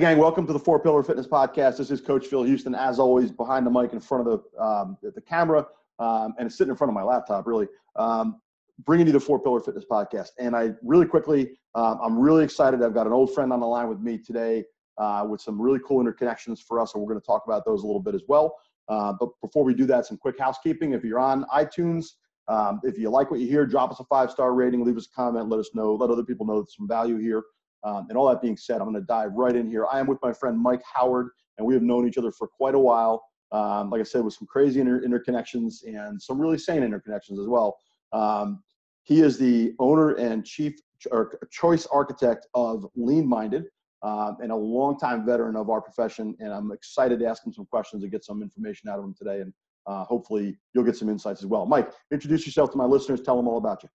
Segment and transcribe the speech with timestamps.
[0.00, 1.76] gang, welcome to the Four Pillar Fitness Podcast.
[1.76, 4.96] This is Coach Phil Hueston, as always, behind the mic in front of the um,
[5.02, 5.66] the camera,
[5.98, 8.40] um, and sitting in front of my laptop, really, um,
[8.86, 10.30] bringing you the Four Pillar Fitness Podcast.
[10.38, 12.82] And I really quickly, um, I'm really excited.
[12.82, 14.64] I've got an old friend on the line with me today
[14.96, 17.82] uh, with some really cool interconnections for us, and we're going to talk about those
[17.82, 18.56] a little bit as well.
[18.88, 20.94] Uh, but before we do that, some quick housekeeping.
[20.94, 22.06] If you're on iTunes,
[22.48, 25.08] um, if you like what you hear, drop us a five star rating, leave us
[25.12, 27.42] a comment, let us know, let other people know there's some value here.
[27.84, 29.86] Um, and all that being said, I'm going to dive right in here.
[29.90, 32.74] I am with my friend Mike Howard, and we have known each other for quite
[32.74, 33.24] a while.
[33.52, 37.48] Um, like I said, with some crazy inter- interconnections and some really sane interconnections as
[37.48, 37.78] well.
[38.12, 38.62] Um,
[39.02, 40.74] he is the owner and chief
[41.10, 43.64] or choice architect of Lean Minded
[44.02, 46.36] um, and a longtime veteran of our profession.
[46.40, 49.14] And I'm excited to ask him some questions and get some information out of him
[49.14, 49.40] today.
[49.40, 49.52] And
[49.86, 51.66] uh, hopefully you'll get some insights as well.
[51.66, 53.20] Mike, introduce yourself to my listeners.
[53.20, 53.88] Tell them all about you.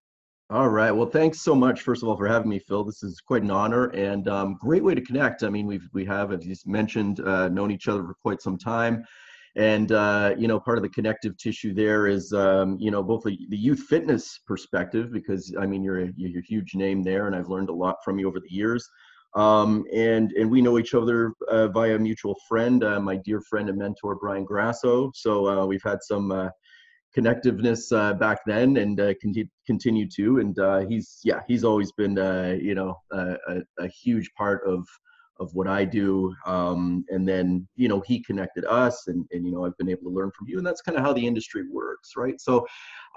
[0.52, 0.92] All right.
[0.92, 2.84] Well, thanks so much, first of all, for having me, Phil.
[2.84, 5.42] This is quite an honor and um, great way to connect.
[5.42, 8.56] I mean, we've we have, as you mentioned, uh, known each other for quite some
[8.56, 9.04] time,
[9.56, 13.24] and uh, you know, part of the connective tissue there is um, you know both
[13.24, 17.26] the, the, youth fitness perspective because I mean you're a, you're a huge name there,
[17.26, 18.88] and I've learned a lot from you over the years.
[19.36, 23.42] Um, and and we know each other uh, via a mutual friend, uh, my dear
[23.42, 25.10] friend and mentor Brian Grasso.
[25.16, 26.50] So uh, we've had some uh,
[27.16, 31.92] connectiveness uh, back then and uh, continue continue to and uh, he's yeah he's always
[31.94, 33.38] been uh, you know a,
[33.80, 34.86] a, huge part of
[35.40, 36.34] of what I do.
[36.46, 40.04] Um, and then you know he connected us and and you know I've been able
[40.04, 42.40] to learn from you and that's kind of how the industry works right?
[42.40, 42.66] So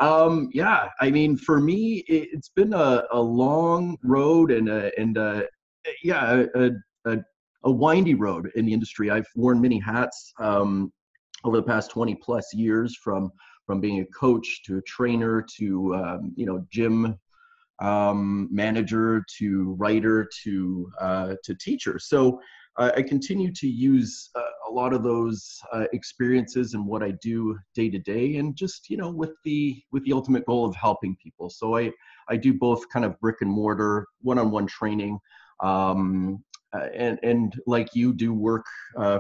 [0.01, 4.91] um, yeah I mean for me it, has been a, a long road and a,
[4.99, 5.45] and a,
[6.03, 6.71] yeah a,
[7.05, 7.19] a,
[7.65, 9.11] a windy road in the industry.
[9.11, 10.93] I've worn many hats um,
[11.45, 13.31] over the past 20 plus years from
[13.69, 17.15] from being a coach to a trainer to um, you know gym
[17.81, 21.99] um, manager to writer to uh, to teacher.
[21.99, 22.41] So
[22.78, 27.12] uh, I continue to use uh, a lot of those uh, experiences and what I
[27.23, 30.75] do day to day, and just you know with the with the ultimate goal of
[30.75, 31.51] helping people.
[31.51, 31.93] So I
[32.31, 35.19] I do both kind of brick and mortar one-on-one training.
[35.61, 36.43] Um,
[36.75, 38.67] uh, and and like you do work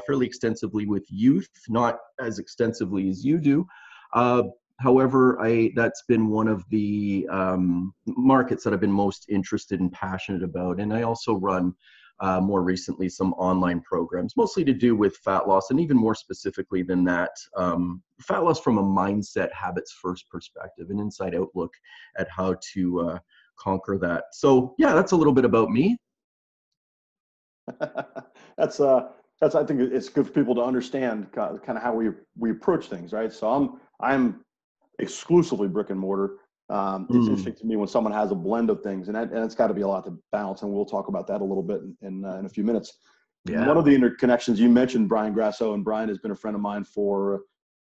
[0.06, 3.66] fairly extensively with youth, not as extensively as you do,
[4.12, 4.42] uh,
[4.80, 9.92] however, I that's been one of the um, markets that I've been most interested and
[9.92, 10.80] passionate about.
[10.80, 11.74] And I also run
[12.20, 16.14] uh, more recently some online programs, mostly to do with fat loss, and even more
[16.14, 21.72] specifically than that, um, fat loss from a mindset, habits first perspective, an inside outlook
[22.18, 23.18] at how to uh,
[23.58, 24.24] conquer that.
[24.32, 25.96] So yeah, that's a little bit about me.
[28.56, 29.08] that's uh
[29.40, 32.86] that's I think it's good for people to understand kind of how we we approach
[32.88, 33.32] things, right?
[33.32, 34.44] So I'm I'm
[34.98, 36.36] exclusively brick and mortar.
[36.70, 37.28] Um, it's mm.
[37.28, 39.68] interesting to me when someone has a blend of things, and, that, and it's got
[39.68, 40.62] to be a lot to balance.
[40.62, 42.98] And we'll talk about that a little bit in in, uh, in a few minutes.
[43.46, 43.66] Yeah.
[43.66, 46.60] One of the interconnections you mentioned, Brian Grasso, and Brian has been a friend of
[46.60, 47.42] mine for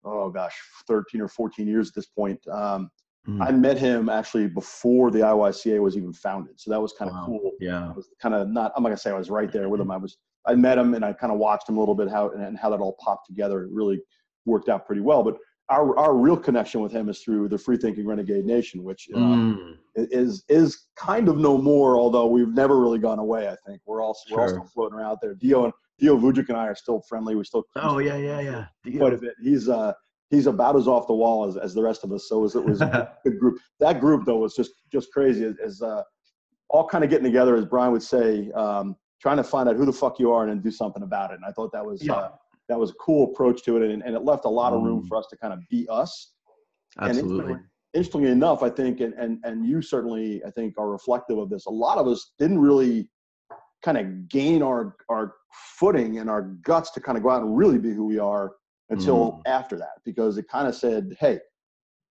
[0.04, 0.56] oh gosh,
[0.86, 2.46] 13 or 14 years at this point.
[2.48, 2.90] Um,
[3.28, 3.42] mm.
[3.42, 7.16] I met him actually before the IYCA was even founded, so that was kind of
[7.16, 7.26] wow.
[7.26, 7.52] cool.
[7.60, 8.72] Yeah, was kind of not.
[8.76, 9.90] I'm not gonna say I was right there with him.
[9.90, 10.18] I was.
[10.46, 12.70] I met him and I kind of watched him a little bit how and how
[12.70, 13.64] that all popped together.
[13.64, 14.00] It really
[14.46, 15.22] worked out pretty well.
[15.22, 15.36] But
[15.70, 19.18] our our real connection with him is through the Free Thinking Renegade Nation, which uh,
[19.18, 19.76] mm.
[19.96, 21.96] is is kind of no more.
[21.96, 23.48] Although we've never really gone away.
[23.48, 25.34] I think we're all we're all still floating around there.
[25.34, 27.34] Dio and Dio Vujic and I are still friendly.
[27.34, 28.98] We still oh yeah yeah yeah Dio.
[28.98, 29.34] quite a bit.
[29.42, 29.92] He's uh
[30.30, 32.28] he's about as off the wall as, as the rest of us.
[32.28, 33.58] So it was a good group.
[33.80, 35.44] That group though was just just crazy.
[35.44, 36.02] As, as uh,
[36.70, 39.84] all kind of getting together, as Brian would say, um, trying to find out who
[39.84, 41.34] the fuck you are and then do something about it.
[41.34, 42.04] And I thought that was.
[42.04, 42.14] Yeah.
[42.14, 42.30] Uh,
[42.68, 45.02] that was a cool approach to it, and, and it left a lot of room
[45.02, 45.08] mm.
[45.08, 46.32] for us to kind of be us.
[47.00, 47.52] Absolutely.
[47.54, 47.62] And
[47.94, 51.66] interestingly enough, I think, and, and and you certainly, I think, are reflective of this.
[51.66, 53.10] A lot of us didn't really
[53.82, 55.34] kind of gain our our
[55.78, 58.52] footing and our guts to kind of go out and really be who we are
[58.90, 59.42] until mm.
[59.46, 61.38] after that, because it kind of said, "Hey,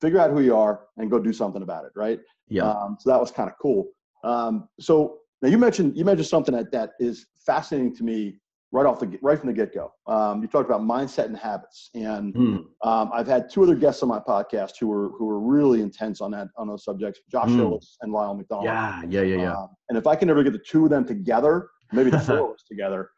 [0.01, 2.19] figure out who you are and go do something about it." Right?
[2.47, 2.69] Yeah.
[2.69, 3.87] Um, so that was kind of cool.
[4.23, 8.39] Um, so now you mentioned you mentioned something that that is fascinating to me
[8.71, 9.91] right off the right from the get go.
[10.07, 12.63] Um, you talked about mindset and habits, and mm.
[12.83, 16.21] um, I've had two other guests on my podcast who were who were really intense
[16.21, 17.55] on that on those subjects, Josh mm.
[17.55, 18.65] Hillis and Lyle McDonald.
[18.65, 19.53] Yeah, yeah, yeah, yeah.
[19.53, 22.49] Um, and if I can ever get the two of them together, maybe the four
[22.49, 23.09] of us together,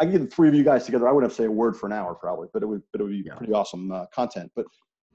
[0.00, 1.08] I can get the three of you guys together.
[1.08, 3.00] I wouldn't have to say a word for an hour probably, but it would but
[3.00, 3.34] it would be yeah.
[3.34, 4.50] pretty awesome uh, content.
[4.56, 4.66] But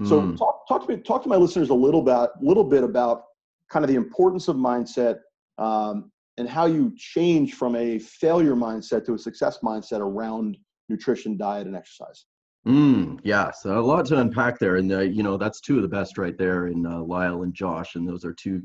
[0.05, 0.37] so mm.
[0.37, 3.23] talk talk to me talk to my listeners a little about a little bit about
[3.69, 5.17] kind of the importance of mindset
[5.57, 10.57] um, and how you change from a failure mindset to a success mindset around
[10.89, 12.25] nutrition, diet, and exercise.
[12.67, 15.81] Mm, yeah, so a lot to unpack there, and uh, you know that's two of
[15.81, 18.61] the best right there in uh, Lyle and Josh, and those are two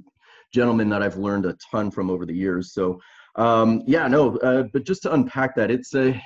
[0.55, 2.73] gentlemen that I've learned a ton from over the years.
[2.73, 3.01] So
[3.37, 6.21] Um, yeah, no, uh, but just to unpack that, it's a,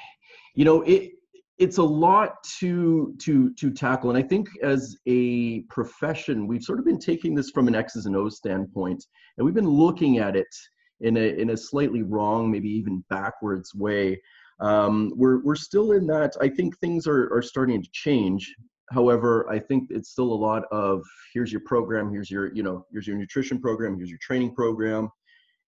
[0.55, 1.13] you know, it
[1.59, 6.79] it's a lot to to to tackle, and I think as a profession, we've sort
[6.79, 9.05] of been taking this from an X's and O's standpoint,
[9.37, 10.53] and we've been looking at it
[11.03, 14.21] in a in a slightly wrong, maybe even backwards way.
[14.61, 16.35] Um, we're we're still in that.
[16.41, 18.55] I think things are are starting to change.
[18.91, 21.03] However, I think it's still a lot of
[21.35, 25.11] here's your program, here's your you know here's your nutrition program, here's your training program,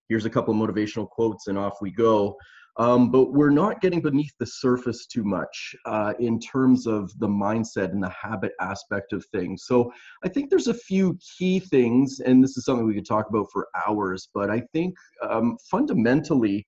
[0.08, 2.36] here's a couple motivational quotes, and off we go.
[2.76, 7.28] Um, but we're not getting beneath the surface too much uh, in terms of the
[7.28, 9.64] mindset and the habit aspect of things.
[9.66, 9.92] So
[10.24, 13.46] I think there's a few key things, and this is something we could talk about
[13.52, 14.28] for hours.
[14.34, 16.66] But I think um, fundamentally,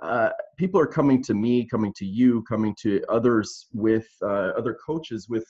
[0.00, 4.74] uh, people are coming to me, coming to you, coming to others with uh, other
[4.74, 5.46] coaches with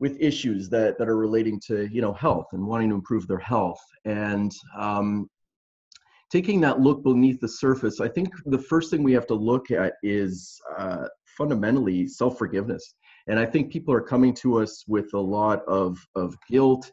[0.00, 3.38] with issues that that are relating to you know health and wanting to improve their
[3.38, 5.28] health and um,
[6.30, 9.70] taking that look beneath the surface, I think the first thing we have to look
[9.70, 12.94] at is uh, fundamentally self forgiveness.
[13.28, 16.90] And I think people are coming to us with a lot of, of guilt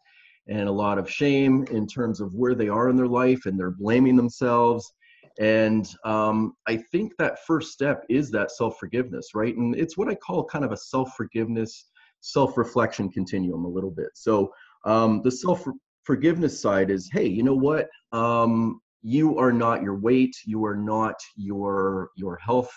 [0.48, 3.60] and a lot of shame in terms of where they are in their life and
[3.60, 4.92] they're blaming themselves.
[5.40, 9.56] And um, I think that first step is that self forgiveness, right?
[9.56, 11.90] And it's what I call kind of a self forgiveness,
[12.22, 14.10] self reflection continuum a little bit.
[14.14, 14.54] So
[14.86, 15.66] um, the self
[16.04, 17.90] forgiveness side is hey, you know what?
[18.14, 22.72] Um, you are not your weight you are not your your health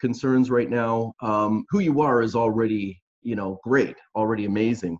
[0.00, 1.14] concerns right now.
[1.22, 4.98] Um, who you are is already you know great already amazing.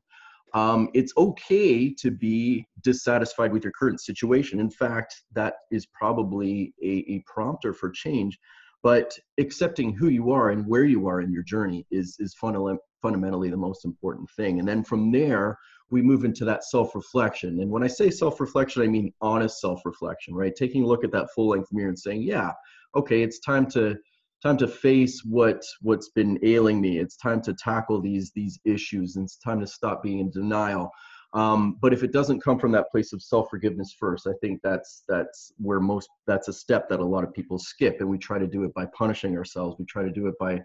[0.54, 4.58] Um, it's okay to be dissatisfied with your current situation.
[4.58, 8.38] In fact that is probably a, a prompter for change
[8.82, 12.78] but accepting who you are and where you are in your journey is is funda-
[13.02, 14.60] fundamentally the most important thing.
[14.60, 15.58] And then from there
[15.90, 17.60] we move into that self-reflection.
[17.60, 20.54] And when i say self-reflection i mean honest self-reflection right?
[20.54, 22.52] Taking a look at that full-length mirror and saying yeah
[22.94, 23.96] okay it's time to
[24.42, 26.98] time to face what what's been ailing me.
[26.98, 29.16] It's time to tackle these these issues.
[29.16, 30.90] And it's time to stop being in denial.
[31.32, 35.02] Um, but if it doesn't come from that place of self-forgiveness first i think that's
[35.08, 37.96] that's where most that's a step that a lot of people skip.
[38.00, 39.76] And we try to do it by punishing ourselves.
[39.78, 40.62] We try to do it by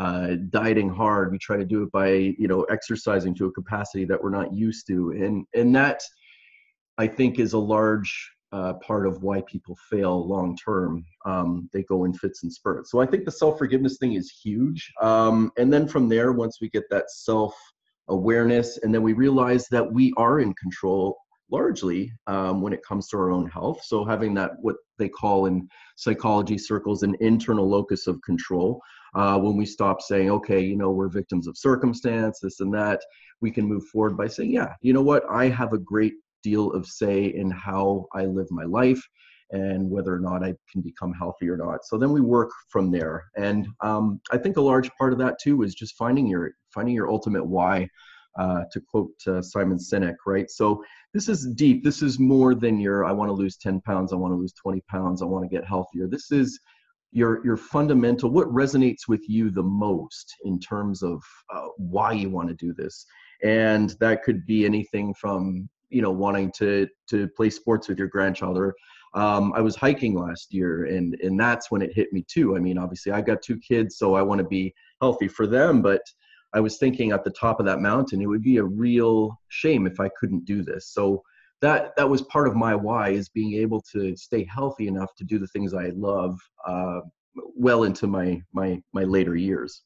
[0.00, 1.30] uh, dieting hard.
[1.30, 2.08] We try to do it by
[2.38, 6.00] you know exercising to a capacity that we're not used to, and and that
[6.96, 8.10] I think is a large
[8.50, 11.04] uh, part of why people fail long term.
[11.26, 12.90] Um, they go in fits and spurts.
[12.90, 14.90] So I think the self forgiveness thing is huge.
[15.02, 17.54] Um, and then from there, once we get that self
[18.08, 21.18] awareness, and then we realize that we are in control
[21.50, 23.82] largely um, when it comes to our own health.
[23.84, 28.80] So having that what they call in psychology circles an internal locus of control
[29.14, 33.00] uh, when we stop saying, okay, you know, we're victims of circumstance, this and that,
[33.40, 36.72] we can move forward by saying, yeah, you know what, I have a great deal
[36.72, 39.02] of say in how I live my life
[39.52, 41.84] and whether or not I can become healthy or not.
[41.84, 43.24] So then we work from there.
[43.36, 46.94] And um, I think a large part of that too is just finding your finding
[46.94, 47.88] your ultimate why.
[48.38, 50.48] Uh, to quote uh, Simon Sinek, right?
[50.48, 51.82] So this is deep.
[51.82, 54.52] This is more than your I want to lose 10 pounds, I want to lose
[54.52, 56.06] 20 pounds, I want to get healthier.
[56.06, 56.60] This is
[57.12, 61.22] your your fundamental what resonates with you the most in terms of
[61.54, 63.04] uh, why you want to do this?
[63.42, 68.08] And that could be anything from you know wanting to to play sports with your
[68.08, 68.74] grandchild or
[69.14, 72.56] um, i was hiking last year and and that's when it hit me too.
[72.56, 75.82] I mean obviously i got two kids so i want to be healthy for them
[75.82, 76.02] but
[76.54, 79.86] i was thinking at the top of that mountain it would be a real shame
[79.86, 80.88] if i couldn't do this.
[80.92, 81.22] So
[81.60, 85.24] that that was part of my why is being able to stay healthy enough to
[85.24, 87.00] do the things I love uh,
[87.34, 89.82] well into my my my later years.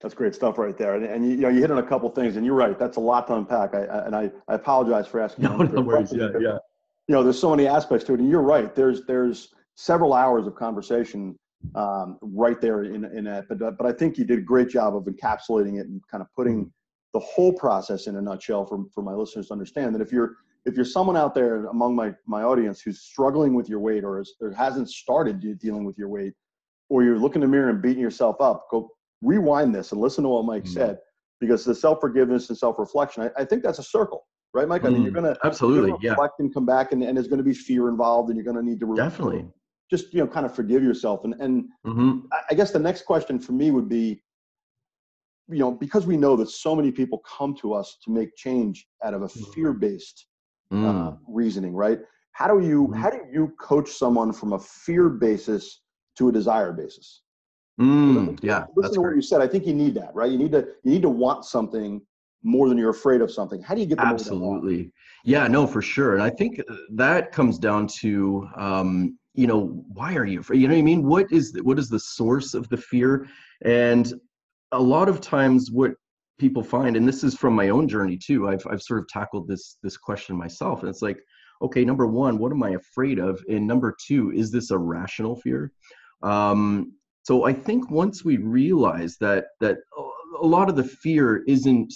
[0.00, 2.08] That's great stuff right there, and, and you, you, know you hit on a couple
[2.10, 2.78] things, and you're right.
[2.78, 3.74] That's a lot to unpack.
[3.74, 5.44] I, I and I, I apologize for asking.
[5.44, 6.12] No, no worries.
[6.12, 6.58] Yeah, yeah.
[7.06, 8.74] You know, there's so many aspects to it, and you're right.
[8.74, 11.38] There's there's several hours of conversation
[11.74, 14.96] um, right there in in that, but but I think you did a great job
[14.96, 16.68] of encapsulating it and kind of putting mm-hmm
[17.12, 20.36] the whole process in a nutshell for, for my listeners to understand that if you're
[20.66, 24.20] if you're someone out there among my my audience who's struggling with your weight or,
[24.20, 26.34] is, or hasn't started dealing with your weight
[26.88, 28.90] or you're looking in the mirror and beating yourself up go
[29.22, 30.68] rewind this and listen to what mike mm.
[30.68, 30.98] said
[31.40, 35.02] because the self-forgiveness and self-reflection I, I, think that's a circle right mike i mean
[35.02, 35.16] you're mm.
[35.16, 37.54] gonna absolutely you're gonna reflect yeah and come back and, and there's going to be
[37.54, 39.46] fear involved and you're going to need to definitely
[39.90, 42.20] just you know kind of forgive yourself and and mm-hmm.
[42.50, 44.22] I guess the next question for me would be
[45.50, 48.86] you know, because we know that so many people come to us to make change
[49.04, 49.52] out of a mm-hmm.
[49.52, 50.26] fear-based
[50.72, 50.84] mm.
[50.86, 51.98] uh, reasoning, right?
[52.32, 52.96] How do you mm.
[52.96, 55.80] how do you coach someone from a fear basis
[56.18, 57.22] to a desire basis?
[57.80, 59.40] Mm, yeah, listen to what you said.
[59.40, 60.30] I think you need that, right?
[60.30, 62.00] You need to you need to want something
[62.42, 63.62] more than you're afraid of something.
[63.62, 64.92] How do you get absolutely?
[65.24, 66.14] Yeah, no, for sure.
[66.14, 70.68] And I think that comes down to um, you know why are you afraid you
[70.68, 73.26] know what i mean what is the, what is the source of the fear
[73.64, 74.12] and
[74.72, 75.92] a lot of times what
[76.38, 79.46] people find and this is from my own journey too i've, I've sort of tackled
[79.46, 81.18] this this question myself and it's like
[81.62, 83.42] okay number one what am i afraid of?
[83.48, 85.72] And number two is this a rational fear?
[86.22, 89.78] Um, so i think once we realize that that
[90.42, 91.92] a lot of the fear isn't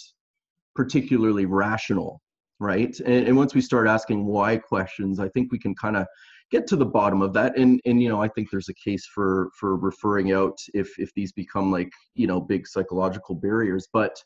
[0.74, 2.20] particularly rational
[2.60, 2.96] right?
[3.00, 6.06] And, and once we start asking why questions i think we can kind of
[6.50, 9.06] get to the bottom of that and and you know i think there's a case
[9.06, 14.16] for for referring out if if these become like you know big psychological barriers but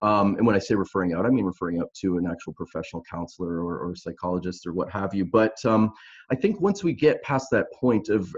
[0.00, 3.02] um, and when I say referring out, I mean referring out to an actual professional
[3.10, 5.24] counselor or, or psychologist or what have you.
[5.24, 5.92] But um,
[6.30, 8.32] I think once we get past that point of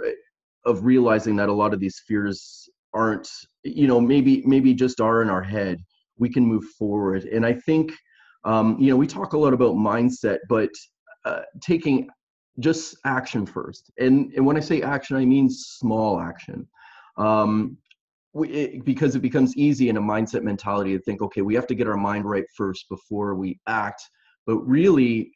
[0.64, 3.28] of realizing that a lot of these fears aren't,
[3.62, 5.82] you know, maybe maybe just are in our head,
[6.18, 7.24] we can move forward.
[7.24, 7.92] And I think,
[8.44, 10.70] um, you know, we talk a lot about mindset, but
[11.26, 12.08] uh, taking
[12.60, 13.90] just action first.
[13.98, 16.66] And and when I say action, I mean small action.
[17.16, 17.76] Um,
[18.32, 21.66] we, it, because it becomes easy in a mindset mentality to think, okay, we have
[21.66, 24.02] to get our mind right first before we act.
[24.46, 25.32] But really,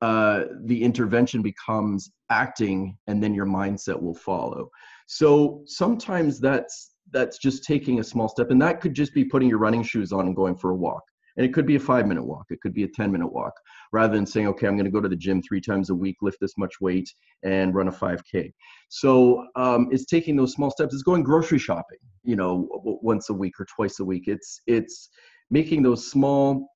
[0.00, 4.70] uh, the intervention becomes acting, and then your mindset will follow.
[5.06, 9.48] So sometimes that's that's just taking a small step, and that could just be putting
[9.48, 11.02] your running shoes on and going for a walk.
[11.36, 13.52] And it could be a five minute walk, it could be a 10 minute walk,
[13.92, 16.16] rather than saying, okay, I'm going to go to the gym three times a week,
[16.22, 17.12] lift this much weight,
[17.42, 18.52] and run a 5K.
[18.88, 20.94] So um, it's taking those small steps.
[20.94, 22.68] It's going grocery shopping, you know,
[23.02, 24.24] once a week or twice a week.
[24.26, 25.10] It's it's
[25.50, 26.68] making those small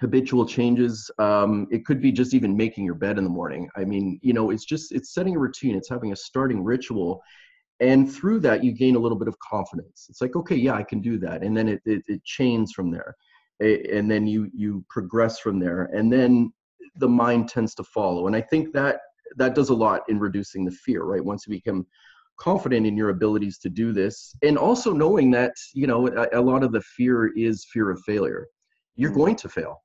[0.00, 1.10] habitual changes.
[1.18, 3.68] Um, it could be just even making your bed in the morning.
[3.76, 5.74] I mean you know it's just it's setting a routine.
[5.74, 7.20] It's having a starting ritual.
[7.80, 10.06] And through that you gain a little bit of confidence.
[10.08, 11.42] It's like okay yeah i can do that.
[11.42, 13.14] And then it, it, it chains from there
[13.60, 16.52] and then you you progress from there and then
[16.96, 19.00] the mind tends to follow and i think that
[19.36, 21.24] that does a lot in reducing the fear right?
[21.24, 21.86] Once you become
[22.38, 26.40] confident in your abilities to do this and also knowing that you know a, a
[26.40, 28.46] lot of the fear is fear of failure.
[28.96, 29.20] You're mm-hmm.
[29.20, 29.82] going to fail.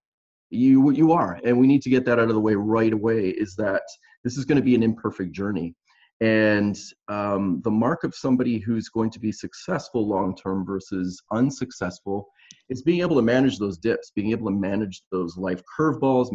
[0.49, 3.29] You you are and we need to get that out of the way right away
[3.29, 3.81] is that
[4.23, 5.75] this is going to be an imperfect journey.
[6.21, 12.29] And um, the mark of somebody who's going to be successful long term versus unsuccessful
[12.69, 16.29] is being able to manage those dips, being able to manage those life curveballs,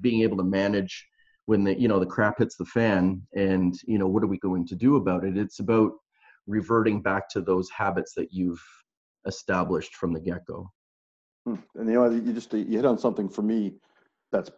[0.00, 1.06] being able to manage
[1.46, 4.38] when the you know the crap hits the fan, and you know what are we
[4.38, 5.36] going to do about it?
[5.36, 5.92] It's about
[6.46, 8.62] reverting back to those habits that you've
[9.26, 10.70] established from the get go.
[11.46, 11.56] Hmm.
[11.74, 13.74] And you know, you just you hit on something for me
[14.32, 14.52] that's a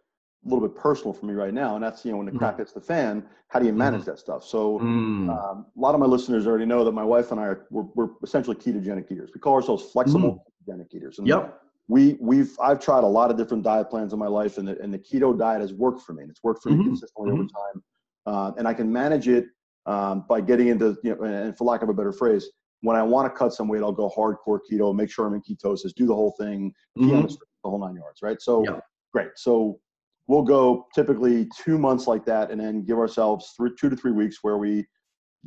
[0.49, 2.39] little bit personal for me right now, and that's you know when the mm.
[2.39, 4.07] crap hits the fan, how do you manage mm.
[4.07, 4.45] that stuff?
[4.45, 5.29] So mm.
[5.29, 7.87] um, a lot of my listeners already know that my wife and I are we're,
[7.95, 9.31] we're essentially ketogenic eaters.
[9.35, 10.39] We call ourselves flexible mm.
[10.67, 11.19] Ketogenic eaters.
[11.19, 11.61] And yep.
[11.89, 14.81] We we've I've tried a lot of different diet plans in my life, and the
[14.81, 16.81] and the keto diet has worked for me, and it's worked for mm-hmm.
[16.81, 17.43] me consistently mm-hmm.
[17.43, 17.85] over time,
[18.27, 19.47] uh, and I can manage it
[19.87, 23.03] um, by getting into you know, and for lack of a better phrase, when I
[23.03, 26.07] want to cut some weight, I'll go hardcore keto, make sure I'm in ketosis, do
[26.07, 27.27] the whole thing, mm-hmm.
[27.27, 27.37] the
[27.71, 28.41] whole nine yards, right?
[28.41, 28.81] So yep.
[29.13, 29.31] great.
[29.37, 29.79] So
[30.27, 34.13] we'll go typically two months like that and then give ourselves three, two to three
[34.13, 34.85] weeks where we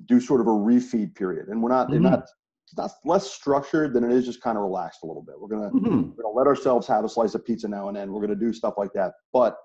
[0.06, 1.50] do sort of a refeed period.
[1.50, 2.04] And we're not, mm-hmm.
[2.04, 2.24] not,
[2.70, 5.36] it's not less structured than it is just kind of relaxed a little bit.
[5.40, 6.12] We're to, mm-hmm.
[6.16, 8.12] we're to let ourselves have a slice of pizza now and then.
[8.12, 9.14] We're to do stuff like that.
[9.34, 9.58] But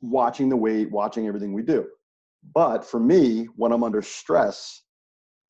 [0.00, 1.86] watching the weight, watching everything we do.
[2.54, 4.82] But for me, when I'm under stress,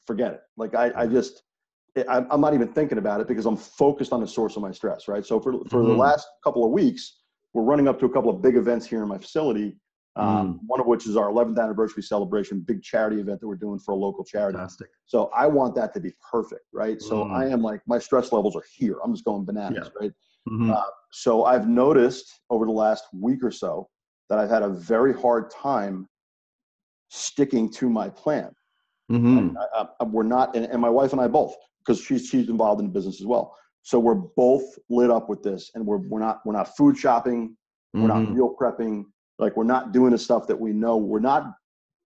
[0.07, 0.40] forget it.
[0.57, 1.43] Like I, I just,
[2.09, 5.07] I'm not even thinking about it because I'm focused on the source of my stress,
[5.07, 5.26] right?
[5.26, 5.88] So for, for mm-hmm.
[5.88, 7.19] the last couple of weeks,
[7.52, 9.76] we're running up to a couple of big events here in my facility.
[10.19, 10.59] Um, mm.
[10.67, 13.93] One of which is our 11th anniversary celebration, big charity event that we're doing for
[13.93, 14.59] a local charity.
[14.59, 14.89] Fantastic.
[15.07, 17.01] So I want that to be perfect, right?
[17.01, 17.33] So mm.
[17.33, 18.97] I am like my stress levels are here.
[19.05, 20.01] I'm just going bananas, yeah.
[20.01, 20.13] right?
[20.49, 20.73] Mm-hmm.
[20.73, 20.83] Uh,
[21.13, 23.89] so I've noticed over the last week or so
[24.29, 26.09] that I've had a very hard time
[27.11, 28.51] sticking to my plan.
[29.11, 29.57] Mm-hmm.
[29.75, 32.81] I, I, we're not, and, and my wife and I both, because she's she's involved
[32.81, 33.55] in the business as well.
[33.83, 37.57] So we're both lit up with this, and we're we're not we're not food shopping,
[37.95, 38.09] we're mm-hmm.
[38.09, 39.05] not meal prepping,
[39.38, 40.97] like we're not doing the stuff that we know.
[40.97, 41.52] We're not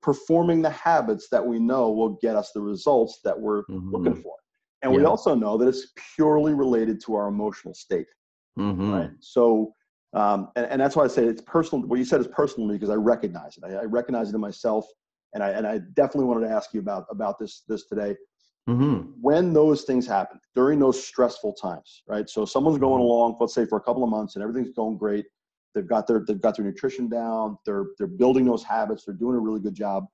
[0.02, 3.90] performing the habits that we know will get us the results that we're mm-hmm.
[3.90, 4.34] looking for.
[4.82, 4.98] And yeah.
[4.98, 8.08] we also know that it's purely related to our emotional state.
[8.58, 8.92] Mm-hmm.
[8.92, 9.10] Right.
[9.20, 9.72] So
[10.14, 11.86] um, and, and that's why I say it's personal.
[11.86, 13.64] What you said is personal to me because I recognize it.
[13.64, 14.86] I, I recognize it in myself,
[15.34, 18.14] and I and I definitely wanted to ask you about about this this today.
[18.68, 19.10] Mm-hmm.
[19.20, 22.28] When those things happen during those stressful times, right?
[22.28, 23.10] So someone's going mm-hmm.
[23.10, 25.24] along, let's say for a couple of months, and everything's going great.
[25.74, 27.58] They've got their they've got their nutrition down.
[27.64, 29.04] They're they're building those habits.
[29.04, 30.06] They're doing a really good job,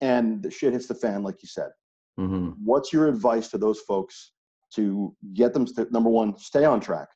[0.00, 1.70] and the shit hits the fan, like you said.
[2.18, 2.50] Mm-hmm.
[2.64, 4.32] What's your advice to those folks
[4.74, 7.08] to get them to number one, stay on track,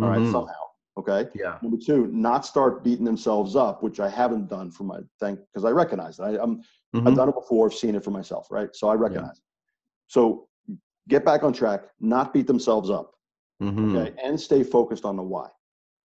[0.00, 0.32] all right, mm-hmm.
[0.32, 0.52] somehow.
[0.96, 1.28] Okay.
[1.34, 1.58] Yeah.
[1.60, 5.64] Number two, not start beating themselves up, which I haven't done for my thing because
[5.64, 6.22] I recognize it.
[6.22, 6.62] I, am
[6.94, 7.08] Mm-hmm.
[7.08, 7.66] I've done it before.
[7.66, 8.74] I've seen it for myself, right?
[8.74, 9.36] So I recognize.
[9.36, 10.06] Yeah.
[10.06, 10.48] So
[11.08, 13.12] get back on track, not beat themselves up,
[13.62, 13.96] mm-hmm.
[13.96, 15.48] okay, and stay focused on the why.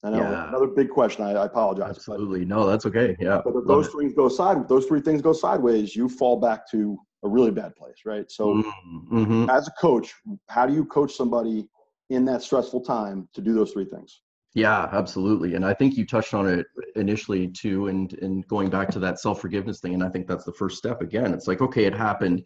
[0.04, 0.48] I know yeah.
[0.48, 1.26] another big question.
[1.26, 1.90] I, I apologize.
[1.90, 3.18] Absolutely, but, no, that's okay.
[3.20, 3.94] Yeah, but if those it.
[3.98, 7.76] things go side, those three things go sideways, you fall back to a really bad
[7.76, 8.30] place, right?
[8.32, 9.18] So, mm-hmm.
[9.18, 9.50] mm-hmm.
[9.50, 10.14] as a coach,
[10.48, 11.68] how do you coach somebody
[12.10, 14.22] in that stressful time to do those three things?
[14.56, 15.56] Yeah, absolutely.
[15.56, 16.66] And I think you touched on it
[16.96, 19.94] initially too, and and going back to that self forgiveness thing.
[19.94, 21.02] And I think that's the first step.
[21.02, 22.46] Again, it's like okay, it happened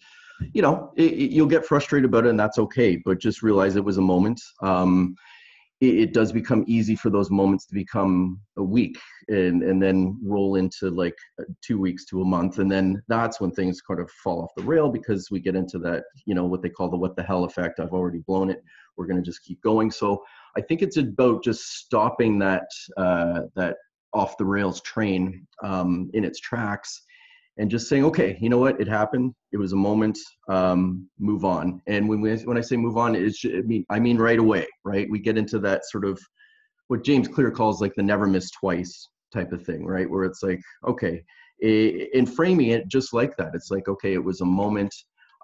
[0.52, 2.98] you know, it, it, you'll get frustrated about it, and that's okay.
[2.98, 4.42] But just realize it was a moment.
[4.62, 5.16] Um,
[5.82, 10.20] it, it, does become easy for those moments to become a week, and and then
[10.24, 11.18] roll into like
[11.62, 14.64] two weeks to a month, and then that's when things kind of fall off the
[14.64, 17.44] rail because we get into that, you know, what they call the what the hell
[17.44, 17.80] effect.
[17.80, 18.64] I've already blown it.
[18.98, 19.92] We're going to just keep going.
[19.92, 20.24] So
[20.56, 23.78] I think it's about just stopping that uh, that
[24.14, 27.02] off the rails train um, in its tracks
[27.58, 29.34] and just saying, okay, you know what, it happened.
[29.52, 30.18] It was a moment.
[30.50, 31.82] Um, move on.
[31.88, 34.68] And when we, when I say move on, it's I mean I mean right away,
[34.84, 35.08] right?
[35.10, 36.20] We get into that sort of
[36.88, 40.10] what James Clear calls like the never miss twice type of thing, right?
[40.10, 41.24] Where it's like, okay,
[41.62, 44.94] in framing it just like that, it's like, okay, it was a moment.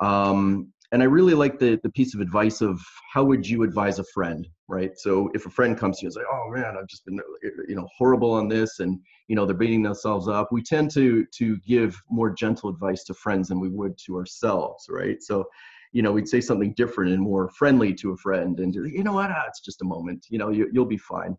[0.01, 2.81] Um, and I really like the the piece of advice of
[3.13, 4.97] how would you advise a friend, right?
[4.97, 7.19] So if a friend comes to you and say, "Oh man, I've just been
[7.67, 11.25] you know horrible on this," and you know they're beating themselves up, we tend to
[11.25, 15.21] to give more gentle advice to friends than we would to ourselves, right?
[15.21, 15.45] So
[15.91, 19.13] you know we'd say something different and more friendly to a friend, and you know
[19.13, 21.37] what, ah, it's just a moment, you know, you, you'll be fine.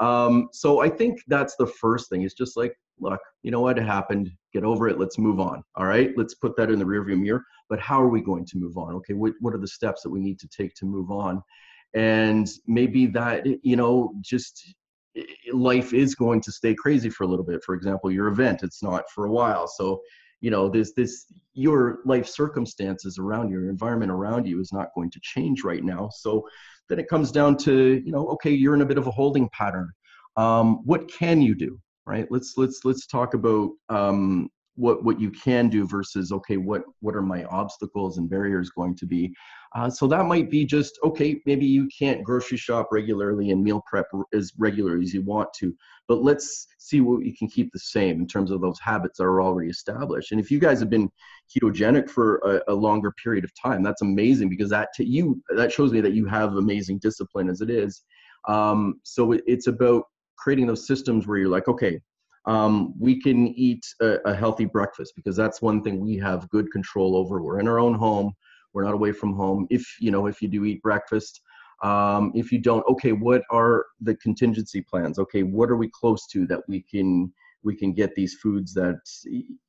[0.00, 2.22] Um, so I think that's the first thing.
[2.22, 4.30] It's just like, look, you know what happened.
[4.52, 4.98] Get over it.
[4.98, 5.62] Let's move on.
[5.76, 6.10] All right.
[6.16, 7.44] Let's put that in the rearview mirror.
[7.68, 8.94] But how are we going to move on?
[8.96, 9.14] Okay.
[9.14, 11.42] What, what are the steps that we need to take to move on?
[11.94, 14.74] And maybe that, you know, just
[15.52, 17.62] life is going to stay crazy for a little bit.
[17.64, 19.66] For example, your event, it's not for a while.
[19.66, 20.00] So,
[20.40, 24.88] you know, this, this, your life circumstances around you, your environment around you is not
[24.94, 26.08] going to change right now.
[26.12, 26.46] So
[26.90, 29.48] then it comes down to, you know, okay, you're in a bit of a holding
[29.50, 29.88] pattern.
[30.36, 31.80] Um, what can you do?
[32.06, 34.48] right let's let's let's talk about um,
[34.80, 38.96] what what you can do versus okay what what are my obstacles and barriers going
[38.96, 39.32] to be?
[39.74, 43.82] Uh, so that might be just okay maybe you can't grocery shop regularly and meal
[43.86, 45.74] prep as regularly as you want to
[46.10, 49.24] but let's see what you can keep the same in terms of those habits that
[49.24, 50.32] are already established.
[50.32, 51.08] And if you guys have been
[51.54, 55.70] ketogenic for a, a longer period of time that's amazing because that to you that
[55.70, 58.02] shows me that you have amazing discipline as it is.
[58.48, 60.02] Um, so it, it's about
[60.36, 62.00] creating those systems where you're like, okay,
[62.50, 66.68] um, we can eat a, a, healthy breakfast because that's one thing we have good
[66.72, 67.40] control over.
[67.40, 68.32] We're in our own home.
[68.72, 69.68] We're not away from home.
[69.70, 71.42] If you know, if you do eat breakfast,
[71.84, 75.20] um, if you don't, okay, what are the contingency plans?
[75.20, 77.32] Okay, what are we close to that we can
[77.62, 78.98] we can get these foods that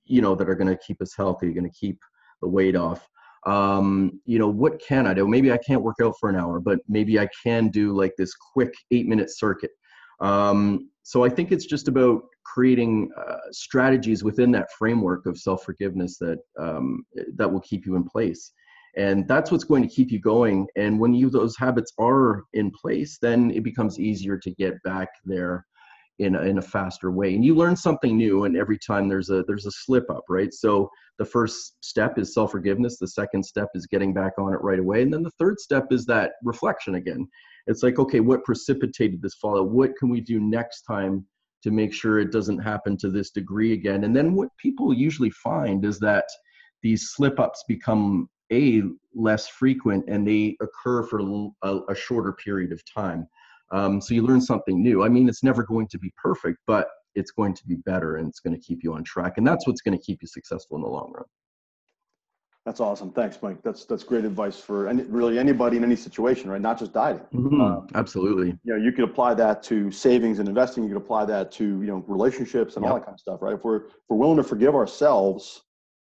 [0.05, 1.99] you know that are going to keep us healthy, going to keep
[2.41, 3.07] the weight off.
[3.45, 5.27] Um, you know, what can I do?
[5.27, 8.33] Maybe I can't work out for an hour, but maybe I can do like this
[8.33, 9.71] quick eight minute circuit
[10.21, 15.63] um, so I think it's just about creating uh, strategies within that framework of self
[15.63, 17.03] forgiveness that um,
[17.35, 18.51] that will keep you in place,
[18.97, 20.67] and that's what's going to keep you going.
[20.75, 25.09] And when you those habits are in place, then it becomes easier to get back
[25.25, 25.65] there
[26.19, 27.33] in a, in a faster way.
[27.33, 30.53] And you learn something new, and every time there's a there's a slip up, right?
[30.53, 32.97] So the first step is self forgiveness.
[32.99, 35.87] The second step is getting back on it right away, and then the third step
[35.91, 37.27] is that reflection again
[37.67, 41.25] it's like okay what precipitated this fallout what can we do next time
[41.63, 44.03] to make sure it doesn't happen to this degree again.
[44.03, 46.25] And then what people usually find is that
[46.81, 48.81] these slip ups become a
[49.13, 51.19] less frequent and they occur for
[51.63, 53.27] a, a shorter period of time.
[53.71, 55.03] Um, so you learn something new.
[55.03, 58.27] I mean it's never going to be perfect but it's going to be better and
[58.27, 60.77] it's going to keep you on track and that's what's going to keep you successful
[60.77, 61.25] in the long run
[62.65, 63.11] that's awesome.
[63.11, 63.57] Thanks, Mike.
[63.63, 66.61] That's that's great advice for any, really anybody in any situation, right?
[66.61, 67.25] Not just dieting.
[67.33, 67.59] Mm-hmm.
[67.59, 68.49] Uh, Absolutely.
[68.63, 70.83] You know, you could apply that to savings and investing.
[70.83, 72.91] You could apply that to you know relationships and yep.
[72.91, 73.55] all that kind of stuff, right?
[73.55, 75.63] If we're if we're willing to forgive ourselves,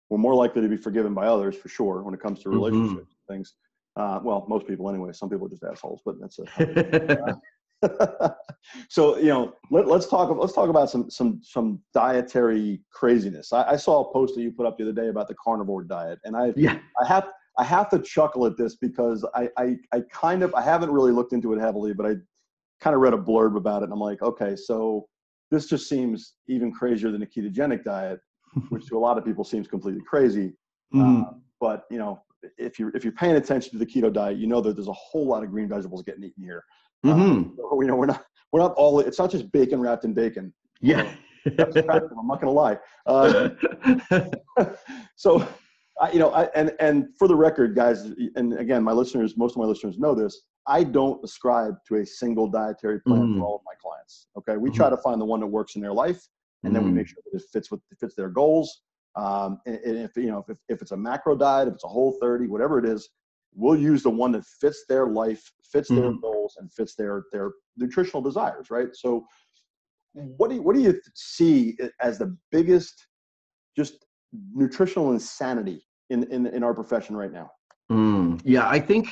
[0.09, 2.57] we're more likely to be forgiven by others for sure when it comes to mm-hmm.
[2.59, 3.35] relationships mm-hmm.
[3.35, 3.55] things.
[3.97, 5.13] Uh, well, most people anyway.
[5.13, 7.37] Some people are just assholes, but that's a.
[8.89, 10.35] so you know, let, us talk.
[10.37, 13.53] Let's talk about some some some dietary craziness.
[13.53, 15.85] I, I, saw a post that you put up the other day about the carnivore
[15.85, 16.79] diet, and I yeah.
[17.01, 20.63] I have I have to chuckle at this because I, I I kind of I
[20.63, 22.15] haven't really looked into it heavily, but I
[22.81, 25.07] kind of read a blurb about it, and I'm like, okay, so
[25.51, 28.21] this just seems even crazier than a ketogenic diet,
[28.71, 30.55] which to a lot of people seems completely crazy.
[30.95, 31.23] Mm.
[31.23, 32.23] Uh, but you know,
[32.59, 34.93] if you're if you're paying attention to the keto diet, you know that there's a
[34.93, 36.65] whole lot of green vegetables getting eaten here.
[37.07, 37.21] Mm-hmm.
[37.21, 39.01] Um, you know, we're not we're not all.
[39.01, 40.53] It's not just bacon wrapped in bacon.
[40.81, 41.11] Yeah.
[41.57, 41.77] That's.
[41.77, 42.79] I'm not to lie.
[43.07, 43.51] Uh,
[45.17, 45.47] so,
[46.01, 49.53] I, you know, I, and and for the record, guys, and again, my listeners, most
[49.53, 50.43] of my listeners know this.
[50.67, 53.39] I don't ascribe to a single dietary plan mm.
[53.39, 54.27] for all of my clients.
[54.37, 54.77] Okay, we mm-hmm.
[54.77, 56.27] try to find the one that works in their life,
[56.65, 56.75] and mm.
[56.75, 56.97] then we mm-hmm.
[56.97, 58.83] make sure that it fits with it fits their goals.
[59.15, 61.89] Um, and, and if you know if, if it's a macro diet, if it's a
[61.89, 63.09] whole 30, whatever it is,
[63.57, 66.21] we'll use the one that fits their life, fits their mm-hmm.
[66.21, 68.71] goals, and fits their their nutritional desires.
[68.71, 68.89] Right.
[68.95, 69.27] So,
[70.13, 73.07] what do you, what do you see as the biggest
[73.77, 74.07] just
[74.55, 77.51] nutritional insanity in in, in our profession right now?
[77.91, 79.09] Mm, yeah, I think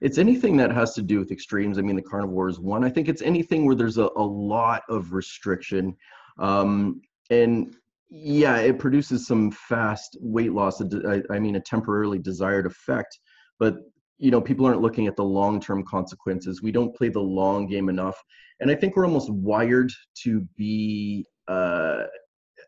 [0.00, 1.78] it's anything that has to do with extremes.
[1.78, 2.84] I mean, the carnivore is one.
[2.84, 5.96] I think it's anything where there's a, a lot of restriction.
[6.38, 7.76] Um, and
[8.08, 10.80] yeah, it produces some fast weight loss.
[10.80, 13.18] I, I mean, a temporarily desired effect,
[13.60, 13.76] but
[14.18, 16.60] you know, people aren't looking at the long-term consequences.
[16.60, 18.20] We don't play the long game enough,
[18.58, 19.92] and I think we're almost wired
[20.22, 22.02] to be uh,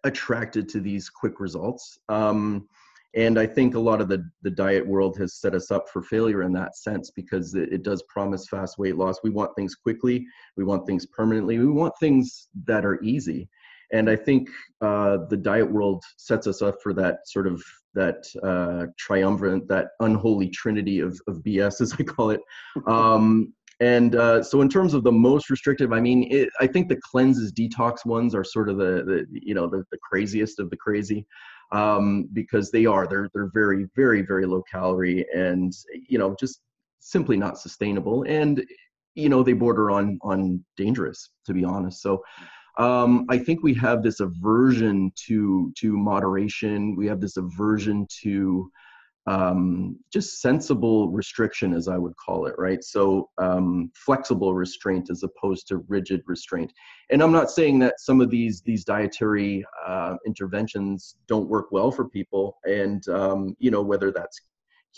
[0.05, 1.99] attracted to these quick results.
[2.09, 2.69] Um,
[3.15, 6.03] and I think a lot of the the diet world has set us up for
[6.03, 9.17] failure in that sense because it, it does promise fast weight loss.
[9.25, 10.25] We want things quickly.
[10.57, 11.59] We want things permanently.
[11.59, 13.49] We want things that are easy
[13.93, 14.49] and I think
[14.81, 17.63] uh, the diet world sets us up for that sort of
[17.95, 22.41] that uh, triumvirate, that unholy trinity of, of BS, as I call it.
[22.87, 26.89] Um, and uh, so, in terms of the most restrictive, I mean, it, I think
[26.89, 30.71] the cleanses, detox ones are sort of the, the you know the, the craziest of
[30.71, 31.27] the crazy
[31.73, 35.73] um, because they are they're they're very very very low calorie and
[36.09, 36.61] you know just
[37.01, 38.65] simply not sustainable and
[39.17, 42.03] you know they border on on dangerous to be honest.
[42.03, 42.23] So
[42.79, 46.97] um, I think we have this aversion to to moderation.
[46.97, 48.71] We have this aversion to
[49.27, 52.83] um, just sensible restriction, as I would call it, right?
[52.83, 56.73] So um, flexible restraint as opposed to rigid restraint.
[57.11, 61.91] And I'm not saying that some of these these dietary uh, interventions don't work well
[61.91, 64.41] for people, and um, you know whether that's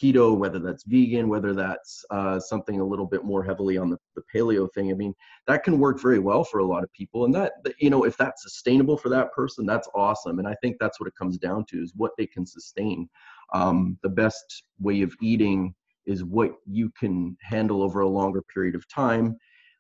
[0.01, 3.99] keto, whether that's vegan, whether that's uh, something a little bit more heavily on the,
[4.17, 4.91] the paleo thing.
[4.91, 5.15] I mean,
[5.47, 7.25] that can work very well for a lot of people.
[7.25, 10.39] And that, you know, if that's sustainable for that person, that's awesome.
[10.39, 13.09] And I think that's what it comes down to is what they can sustain.
[13.53, 15.75] Um, the best way of eating
[16.07, 19.37] is what you can handle over a longer period of time.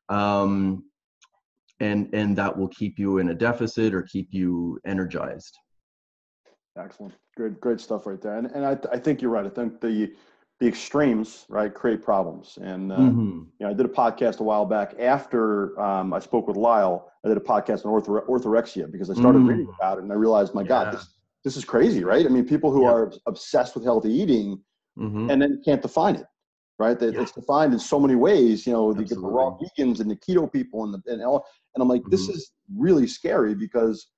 [0.08, 0.84] Um,
[1.80, 5.58] and, and that will keep you in a deficit or keep you energized.
[6.76, 7.14] Excellent.
[7.36, 8.36] Great, great stuff right there.
[8.36, 9.46] And, and I, I think you're right.
[9.46, 10.12] I think the,
[10.60, 12.58] the extremes, right, create problems.
[12.60, 13.28] And, uh, mm-hmm.
[13.58, 17.10] you know, I did a podcast a while back after um, I spoke with Lyle.
[17.24, 19.48] I did a podcast on ortho- orthorexia because I started mm.
[19.48, 20.68] reading about it and I realized, my yeah.
[20.68, 21.08] God, this,
[21.44, 22.26] this is crazy, right?
[22.26, 24.60] I mean, people who are obsessed with healthy eating
[24.98, 25.30] mm-hmm.
[25.30, 26.26] and then can't define it,
[26.78, 26.98] right?
[26.98, 27.22] That yeah.
[27.22, 28.66] It's defined in so many ways.
[28.66, 31.46] You know, get the raw vegans and the keto people and the, and all.
[31.74, 32.10] And I'm like, mm-hmm.
[32.10, 34.08] this is really scary because